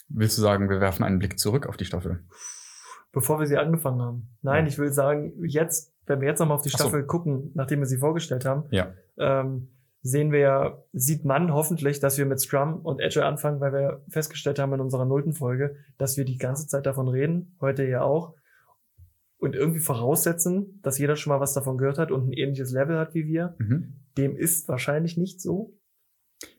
Willst 0.09 0.37
du 0.37 0.41
sagen, 0.41 0.69
wir 0.69 0.79
werfen 0.81 1.03
einen 1.03 1.19
Blick 1.19 1.39
zurück 1.39 1.67
auf 1.67 1.77
die 1.77 1.85
Staffel? 1.85 2.23
bevor 3.11 3.39
wir 3.39 3.47
sie 3.47 3.57
angefangen 3.57 4.01
haben. 4.03 4.29
Nein, 4.43 4.65
Ja. 4.65 4.69
ich 4.69 4.77
will 4.77 4.93
sagen, 4.93 5.33
jetzt, 5.43 5.91
wenn 6.05 6.21
wir 6.21 6.27
jetzt 6.27 6.37
nochmal 6.39 6.57
auf 6.57 6.61
die 6.61 6.69
Ach 6.71 6.77
so. 6.77 6.83
Staffel 6.83 7.07
gucken, 7.07 7.49
nachdem 7.55 7.79
wir 7.79 7.87
sie 7.87 7.97
vorgestellt 7.97 8.45
haben, 8.45 8.65
Ja. 8.69 8.93
ähm, 9.17 9.69
sehen 10.03 10.31
wir, 10.31 10.83
sieht 10.93 11.25
man 11.25 11.51
hoffentlich, 11.51 11.99
dass 11.99 12.19
wir 12.19 12.27
mit 12.27 12.39
Scrum 12.39 12.81
und 12.85 13.01
Agile 13.01 13.25
anfangen, 13.25 13.59
weil 13.61 13.73
wir 13.73 14.03
festgestellt 14.09 14.59
haben 14.59 14.73
in 14.73 14.79
unserer 14.79 15.05
nullten 15.05 15.33
Folge, 15.33 15.75
dass 15.97 16.17
wir 16.17 16.23
die 16.23 16.37
ganze 16.37 16.67
Zeit 16.67 16.85
davon 16.85 17.07
reden, 17.07 17.57
heute 17.59 17.83
ja 17.83 18.03
auch, 18.03 18.35
und 19.39 19.55
irgendwie 19.55 19.79
voraussetzen, 19.79 20.79
dass 20.83 20.99
jeder 20.99 21.15
schon 21.15 21.31
mal 21.33 21.39
was 21.39 21.53
davon 21.55 21.79
gehört 21.79 21.97
hat 21.97 22.11
und 22.11 22.27
ein 22.29 22.33
ähnliches 22.33 22.71
Level 22.71 22.99
hat 22.99 23.15
wie 23.15 23.25
wir. 23.25 23.55
Mhm. 23.57 24.01
Dem 24.19 24.35
ist 24.37 24.67
wahrscheinlich 24.67 25.17
nicht 25.17 25.41
so. 25.41 25.73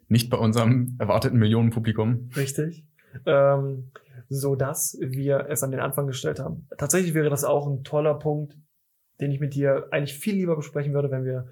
Nicht 0.09 0.31
bei 0.31 0.37
unserem 0.37 0.97
erwarteten 0.99 1.39
Millionenpublikum. 1.39 2.31
Richtig. 2.37 2.85
Ähm, 3.27 3.91
so 4.29 4.55
dass 4.55 4.97
wir 5.01 5.47
es 5.49 5.63
an 5.63 5.73
den 5.73 5.81
Anfang 5.81 6.07
gestellt 6.07 6.39
haben. 6.39 6.69
Tatsächlich 6.79 7.15
wäre 7.15 7.31
das 7.31 7.45
auch 7.45 7.67
ein 7.67 7.83
toller 7.83 8.15
Punkt, 8.15 8.57
den 9.21 9.33
ich 9.33 9.41
mit 9.41 9.55
dir 9.55 9.89
eigentlich 9.91 10.17
viel 10.17 10.35
lieber 10.35 10.57
besprechen 10.57 10.95
würde, 10.95 11.11
wenn 11.11 11.25
wir 11.25 11.49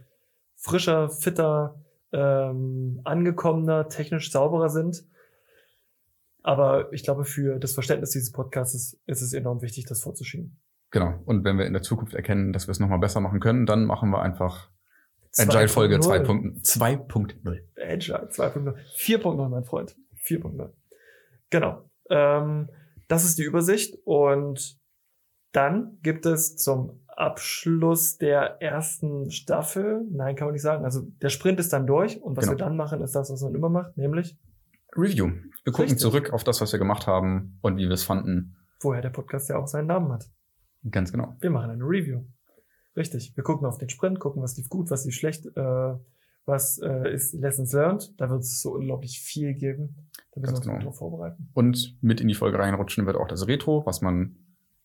frischer, 0.54 1.10
fitter, 1.10 1.82
ähm, 2.12 3.00
angekommener, 3.04 3.88
technisch 3.88 4.30
sauberer 4.30 4.68
sind. 4.68 5.04
Aber 6.42 6.92
ich 6.92 7.02
glaube, 7.02 7.24
für 7.24 7.58
das 7.58 7.74
Verständnis 7.74 8.10
dieses 8.10 8.32
Podcasts 8.32 8.96
ist, 9.06 9.22
es 9.22 9.32
enorm 9.32 9.60
wichtig, 9.60 9.86
das 9.86 10.00
vorzuschieben. 10.00 10.56
Genau. 10.90 11.20
Und 11.26 11.44
wenn 11.44 11.58
wir 11.58 11.66
in 11.66 11.74
der 11.74 11.82
Zukunft 11.82 12.14
erkennen, 12.14 12.52
dass 12.52 12.68
wir 12.68 12.72
es 12.72 12.80
nochmal 12.80 13.00
besser 13.00 13.20
machen 13.20 13.40
können, 13.40 13.66
dann 13.66 13.84
machen 13.84 14.10
wir 14.10 14.22
einfach 14.22 14.70
Agile-Folge 15.36 15.96
2.0. 15.96 16.62
2.0. 16.62 17.42
2.0. 17.42 17.60
Agile 17.76 18.28
2.0. 18.30 18.74
4.0, 18.96 19.48
mein 19.48 19.64
Freund. 19.64 19.96
4.0. 20.24 20.70
Genau. 21.50 21.88
Ähm, 22.10 22.68
das 23.08 23.24
ist 23.24 23.38
die 23.38 23.42
Übersicht. 23.44 23.96
Und 24.04 24.78
dann 25.52 25.98
gibt 26.02 26.26
es 26.26 26.56
zum 26.56 27.00
Abschluss 27.08 28.16
der 28.18 28.62
ersten 28.62 29.30
Staffel, 29.30 30.06
nein, 30.10 30.36
kann 30.36 30.46
man 30.46 30.52
nicht 30.52 30.62
sagen, 30.62 30.84
also 30.84 31.02
der 31.20 31.30
Sprint 31.30 31.58
ist 31.58 31.72
dann 31.72 31.86
durch 31.86 32.22
und 32.22 32.36
was 32.36 32.44
Genau. 32.44 32.56
wir 32.56 32.64
dann 32.64 32.76
machen, 32.76 33.00
ist 33.00 33.14
das, 33.16 33.30
was 33.30 33.42
man 33.42 33.54
immer 33.56 33.68
macht, 33.68 33.96
nämlich 33.96 34.38
Review. 34.96 35.26
Wir 35.64 35.72
gucken 35.72 35.82
Richtig. 35.84 35.98
zurück 35.98 36.32
auf 36.32 36.44
das, 36.44 36.60
was 36.60 36.70
wir 36.72 36.78
gemacht 36.78 37.06
haben 37.08 37.58
und 37.60 37.76
wie 37.76 37.86
wir 37.86 37.92
es 37.92 38.04
fanden. 38.04 38.54
woher 38.80 39.02
der 39.02 39.10
Podcast 39.10 39.48
ja 39.48 39.56
auch 39.58 39.66
seinen 39.66 39.88
Namen 39.88 40.12
hat. 40.12 40.26
Ganz 40.88 41.10
genau. 41.10 41.34
Wir 41.40 41.50
machen 41.50 41.70
eine 41.70 41.82
Review. 41.82 42.24
Richtig. 42.96 43.32
Wir 43.34 43.42
gucken 43.42 43.66
auf 43.66 43.78
den 43.78 43.88
Sprint, 43.88 44.20
gucken, 44.20 44.40
was 44.40 44.56
lief 44.56 44.68
gut, 44.68 44.88
was 44.92 45.04
lief 45.04 45.14
schlecht, 45.16 45.44
äh, 45.46 45.94
was 46.48 46.78
äh, 46.78 47.12
ist 47.12 47.34
Lessons 47.34 47.72
learned. 47.72 48.18
Da 48.18 48.28
wird 48.30 48.40
es 48.40 48.60
so 48.60 48.72
unglaublich 48.72 49.20
viel 49.20 49.54
geben. 49.54 50.10
Da 50.32 50.40
müssen 50.40 50.54
wir 50.54 50.56
Ganz 50.56 50.58
uns 50.58 50.66
gut 50.66 50.78
genau. 50.80 50.92
vorbereiten. 50.92 51.50
Und 51.54 51.96
mit 52.00 52.20
in 52.20 52.28
die 52.28 52.34
Folge 52.34 52.58
reinrutschen 52.58 53.06
wird 53.06 53.16
auch 53.16 53.28
das 53.28 53.46
Retro, 53.46 53.84
was 53.86 54.00
man 54.00 54.36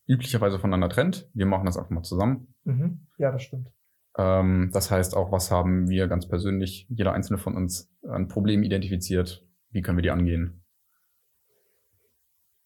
üblicherweise 0.05 0.59
voneinander 0.59 0.89
trennt. 0.89 1.29
Wir 1.33 1.45
machen 1.45 1.65
das 1.65 1.77
einfach 1.77 1.89
mal 1.89 2.03
zusammen. 2.03 2.53
Mhm. 2.65 3.07
Ja, 3.17 3.31
das 3.31 3.43
stimmt. 3.43 3.71
Ähm, 4.17 4.69
das 4.73 4.91
heißt 4.91 5.15
auch, 5.15 5.31
was 5.31 5.49
haben 5.49 5.89
wir 5.89 6.07
ganz 6.07 6.27
persönlich, 6.27 6.85
jeder 6.89 7.13
einzelne 7.13 7.39
von 7.39 7.55
uns, 7.55 7.91
an 8.07 8.27
Problemen 8.27 8.63
identifiziert? 8.63 9.47
Wie 9.71 9.81
können 9.81 9.97
wir 9.97 10.03
die 10.03 10.11
angehen? 10.11 10.63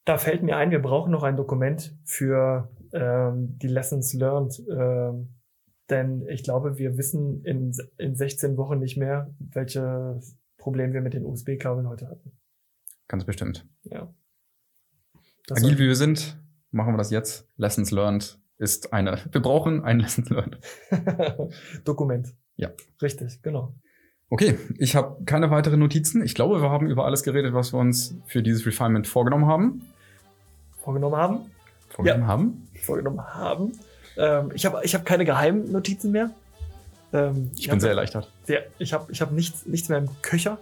Da 0.04 0.18
fällt 0.18 0.42
mir 0.42 0.58
ein, 0.58 0.72
wir 0.72 0.82
brauchen 0.82 1.12
noch 1.12 1.24
ein 1.24 1.38
Dokument 1.38 1.98
für 2.06 2.72
ähm, 2.94 3.58
die 3.60 3.68
Lessons 3.68 4.14
learned. 4.14 4.62
Ähm, 4.70 5.37
denn 5.90 6.26
ich 6.28 6.44
glaube, 6.44 6.78
wir 6.78 6.98
wissen 6.98 7.44
in, 7.44 7.74
in 7.98 8.16
16 8.16 8.58
Wochen 8.58 8.80
nicht 8.80 8.98
mehr, 8.98 9.34
welche 9.40 10.20
Probleme 10.58 10.94
wir 10.94 11.02
mit 11.02 11.14
den 11.14 11.26
USB-Kabeln 11.26 11.88
heute 11.88 12.10
hatten. 12.10 12.32
Ganz 13.08 13.26
bestimmt. 13.26 13.66
Ja. 13.84 14.14
Das 15.48 15.64
Agil 15.64 15.78
wie 15.80 15.88
wir 15.88 15.96
sind, 15.96 16.38
machen 16.72 16.94
wir 16.94 16.98
das 16.98 17.10
jetzt. 17.10 17.48
Lessons 17.56 17.92
learned 17.92 18.40
ist 18.58 18.92
eine, 18.92 19.20
wir 19.32 19.42
brauchen 19.42 19.84
ein 19.84 20.00
Lessons 20.00 20.30
learned. 20.30 20.60
Dokument. 21.86 22.36
Ja. 22.58 22.72
Richtig, 23.02 23.42
genau. 23.42 23.76
Okay, 24.30 24.58
ich 24.78 24.96
habe 24.98 25.24
keine 25.24 25.52
weiteren 25.52 25.80
Notizen. 25.80 26.22
Ich 26.22 26.36
glaube, 26.36 26.62
wir 26.62 26.70
haben 26.70 26.88
über 26.88 27.06
alles 27.06 27.24
geredet, 27.24 27.54
was 27.54 27.72
wir 27.72 27.80
uns 27.80 28.18
für 28.26 28.44
dieses 28.44 28.66
Refinement 28.66 29.08
vorgenommen 29.08 29.46
haben. 29.46 29.86
Vorgenommen 30.84 31.16
haben. 31.16 31.52
Vorgenommen 31.88 32.28
haben. 32.28 32.68
Vorgenommen 32.76 33.26
haben. 33.26 33.72
Ähm, 34.18 34.52
ich 34.54 34.66
habe 34.66 34.80
ich 34.84 34.94
hab 34.96 35.06
keine 35.06 35.26
geheimen 35.26 35.72
Notizen 35.72 36.12
mehr. 36.12 36.30
Ähm, 37.14 37.52
Ich 37.56 37.70
bin 37.70 37.80
sehr 37.80 37.92
erleichtert. 37.92 38.30
sehr. 38.46 38.64
Ich 38.80 38.94
habe 38.94 39.12
ich 39.12 39.22
hab 39.22 39.32
nichts, 39.32 39.66
nichts 39.66 39.90
mehr 39.90 39.98
im 40.00 40.10
Köcher. 40.22 40.58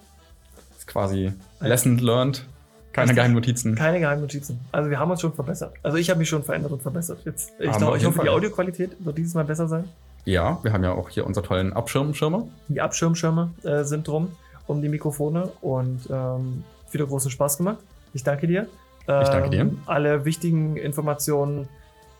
Das 0.69 0.79
ist 0.79 0.87
quasi 0.87 1.33
Lesson 1.59 1.97
learned. 1.97 2.45
Keine 2.93 3.05
Richtig. 3.09 3.15
geheimen 3.17 3.35
Notizen. 3.35 3.75
Keine 3.75 3.99
geheimen 3.99 4.21
Notizen. 4.21 4.59
Also 4.71 4.89
wir 4.89 4.99
haben 4.99 5.11
uns 5.11 5.19
schon 5.19 5.33
verbessert. 5.33 5.73
Also 5.83 5.97
ich 5.97 6.09
habe 6.09 6.19
mich 6.19 6.29
schon 6.29 6.43
verändert 6.43 6.71
und 6.71 6.81
verbessert. 6.81 7.19
Jetzt, 7.25 7.51
ich, 7.59 7.69
glaub, 7.71 7.97
ich 7.97 8.05
hoffe, 8.05 8.19
die 8.21 8.27
Fall. 8.27 8.29
Audioqualität 8.29 8.91
wird 8.99 9.17
dieses 9.17 9.33
Mal 9.33 9.43
besser 9.43 9.67
sein. 9.67 9.83
Ja, 10.23 10.59
wir 10.63 10.71
haben 10.71 10.83
ja 10.83 10.93
auch 10.93 11.09
hier 11.09 11.25
unsere 11.25 11.45
tollen 11.45 11.73
Abschirmschirme. 11.73 12.47
Die 12.69 12.79
Abschirmschirme 12.79 13.51
äh, 13.63 13.83
sind 13.83 14.07
drum 14.07 14.29
um 14.67 14.81
die 14.81 14.87
Mikrofone 14.89 15.51
und 15.61 16.09
ähm, 16.09 16.63
wieder 16.91 17.05
großen 17.05 17.29
Spaß 17.29 17.57
gemacht. 17.57 17.77
Ich 18.13 18.23
danke 18.23 18.47
dir. 18.47 18.67
Ich 19.01 19.05
danke 19.07 19.49
dir. 19.51 19.59
Ähm, 19.61 19.79
Alle 19.85 20.25
wichtigen 20.25 20.77
Informationen, 20.77 21.67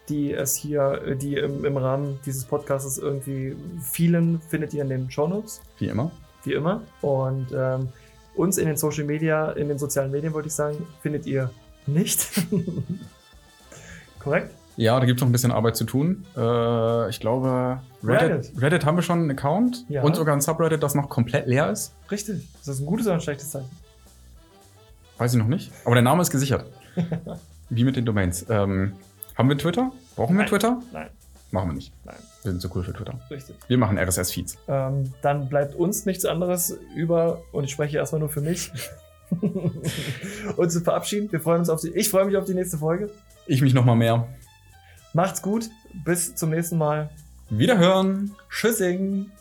die 0.09 0.33
es 0.33 0.55
hier, 0.55 1.01
äh, 1.05 1.15
die 1.15 1.35
im, 1.35 1.65
im 1.65 1.77
Rahmen 1.77 2.19
dieses 2.25 2.43
Podcasts 2.45 2.97
irgendwie 2.97 3.55
fielen, 3.81 4.39
findet 4.49 4.73
ihr 4.73 4.83
in 4.83 4.89
den 4.89 5.11
Shownotes, 5.11 5.61
Wie 5.79 5.87
immer. 5.87 6.11
wie 6.43 6.53
immer. 6.53 6.81
Und 7.01 7.47
ähm, 7.55 7.89
uns 8.35 8.57
in 8.57 8.67
den 8.67 8.77
Social 8.77 9.05
Media, 9.05 9.51
in 9.51 9.67
den 9.69 9.77
sozialen 9.79 10.11
Medien, 10.11 10.33
wollte 10.33 10.47
ich 10.47 10.53
sagen, 10.53 10.77
findet 11.01 11.25
ihr 11.25 11.49
nicht. 11.87 12.27
Korrekt? 14.19 14.51
Ja, 14.77 14.99
da 14.99 15.05
gibt 15.05 15.19
es 15.19 15.21
noch 15.21 15.29
ein 15.29 15.31
bisschen 15.31 15.51
Arbeit 15.51 15.77
zu 15.77 15.85
tun. 15.85 16.25
Äh, 16.35 17.09
ich 17.09 17.19
glaube, 17.21 17.79
Reddit, 18.03 18.29
Reddit. 18.31 18.61
Reddit. 18.61 18.85
haben 18.85 18.97
wir 18.97 19.03
schon 19.03 19.19
einen 19.19 19.31
Account 19.31 19.85
Ja. 19.87 20.03
und 20.03 20.15
sogar 20.17 20.35
ein 20.35 20.41
Subreddit, 20.41 20.83
das 20.83 20.95
noch 20.95 21.07
komplett 21.09 21.47
leer 21.47 21.71
ist. 21.71 21.93
Richtig. 22.11 22.37
Ist 22.55 22.67
das 22.67 22.79
ein 22.79 22.85
gutes 22.85 23.05
oder 23.05 23.15
ein 23.15 23.21
schlechtes 23.21 23.51
Zeichen? 23.51 23.69
Weiß 25.17 25.33
ich 25.33 25.39
noch 25.39 25.47
nicht. 25.47 25.71
Aber 25.85 25.95
der 25.95 26.01
Name 26.03 26.21
ist 26.21 26.29
gesichert. 26.29 26.65
Wie 27.69 27.85
mit 27.85 27.95
den 27.95 28.03
Domains. 28.05 28.45
Ähm, 28.49 28.93
haben 29.35 29.49
wir 29.49 29.57
Twitter? 29.57 29.91
Brauchen 30.15 30.35
wir 30.35 30.39
Nein. 30.43 30.49
Twitter? 30.49 30.81
Nein, 30.91 31.09
Machen 31.51 31.69
wir 31.69 31.73
nicht. 31.75 31.93
nein. 32.05 32.15
Wir 32.43 32.51
sind 32.51 32.61
zu 32.61 32.69
cool 32.75 32.83
für 32.83 32.93
Twitter. 32.93 33.19
Richtig. 33.29 33.55
Wir 33.67 33.77
machen 33.77 33.97
RSS-Feeds. 33.97 34.57
Ähm, 34.67 35.13
dann 35.21 35.47
bleibt 35.49 35.75
uns 35.75 36.05
nichts 36.05 36.25
anderes 36.25 36.77
über, 36.95 37.41
und 37.51 37.63
ich 37.63 37.71
spreche 37.71 37.97
erstmal 37.97 38.19
nur 38.19 38.29
für 38.29 38.41
mich, 38.41 38.71
uns 40.57 40.73
zu 40.73 40.81
verabschieden. 40.81 41.31
Wir 41.31 41.39
freuen 41.39 41.59
uns 41.59 41.69
auf 41.69 41.81
die, 41.81 41.89
ich 41.89 42.09
freue 42.09 42.25
mich 42.25 42.37
auf 42.37 42.45
die 42.45 42.53
nächste 42.53 42.77
Folge. 42.77 43.09
Ich 43.47 43.61
mich 43.61 43.73
noch 43.73 43.85
mal 43.85 43.95
mehr. 43.95 44.27
Macht's 45.13 45.41
gut, 45.41 45.69
bis 46.03 46.35
zum 46.35 46.49
nächsten 46.49 46.77
Mal. 46.77 47.09
Wiederhören. 47.49 48.35
Tschüssing. 48.49 49.31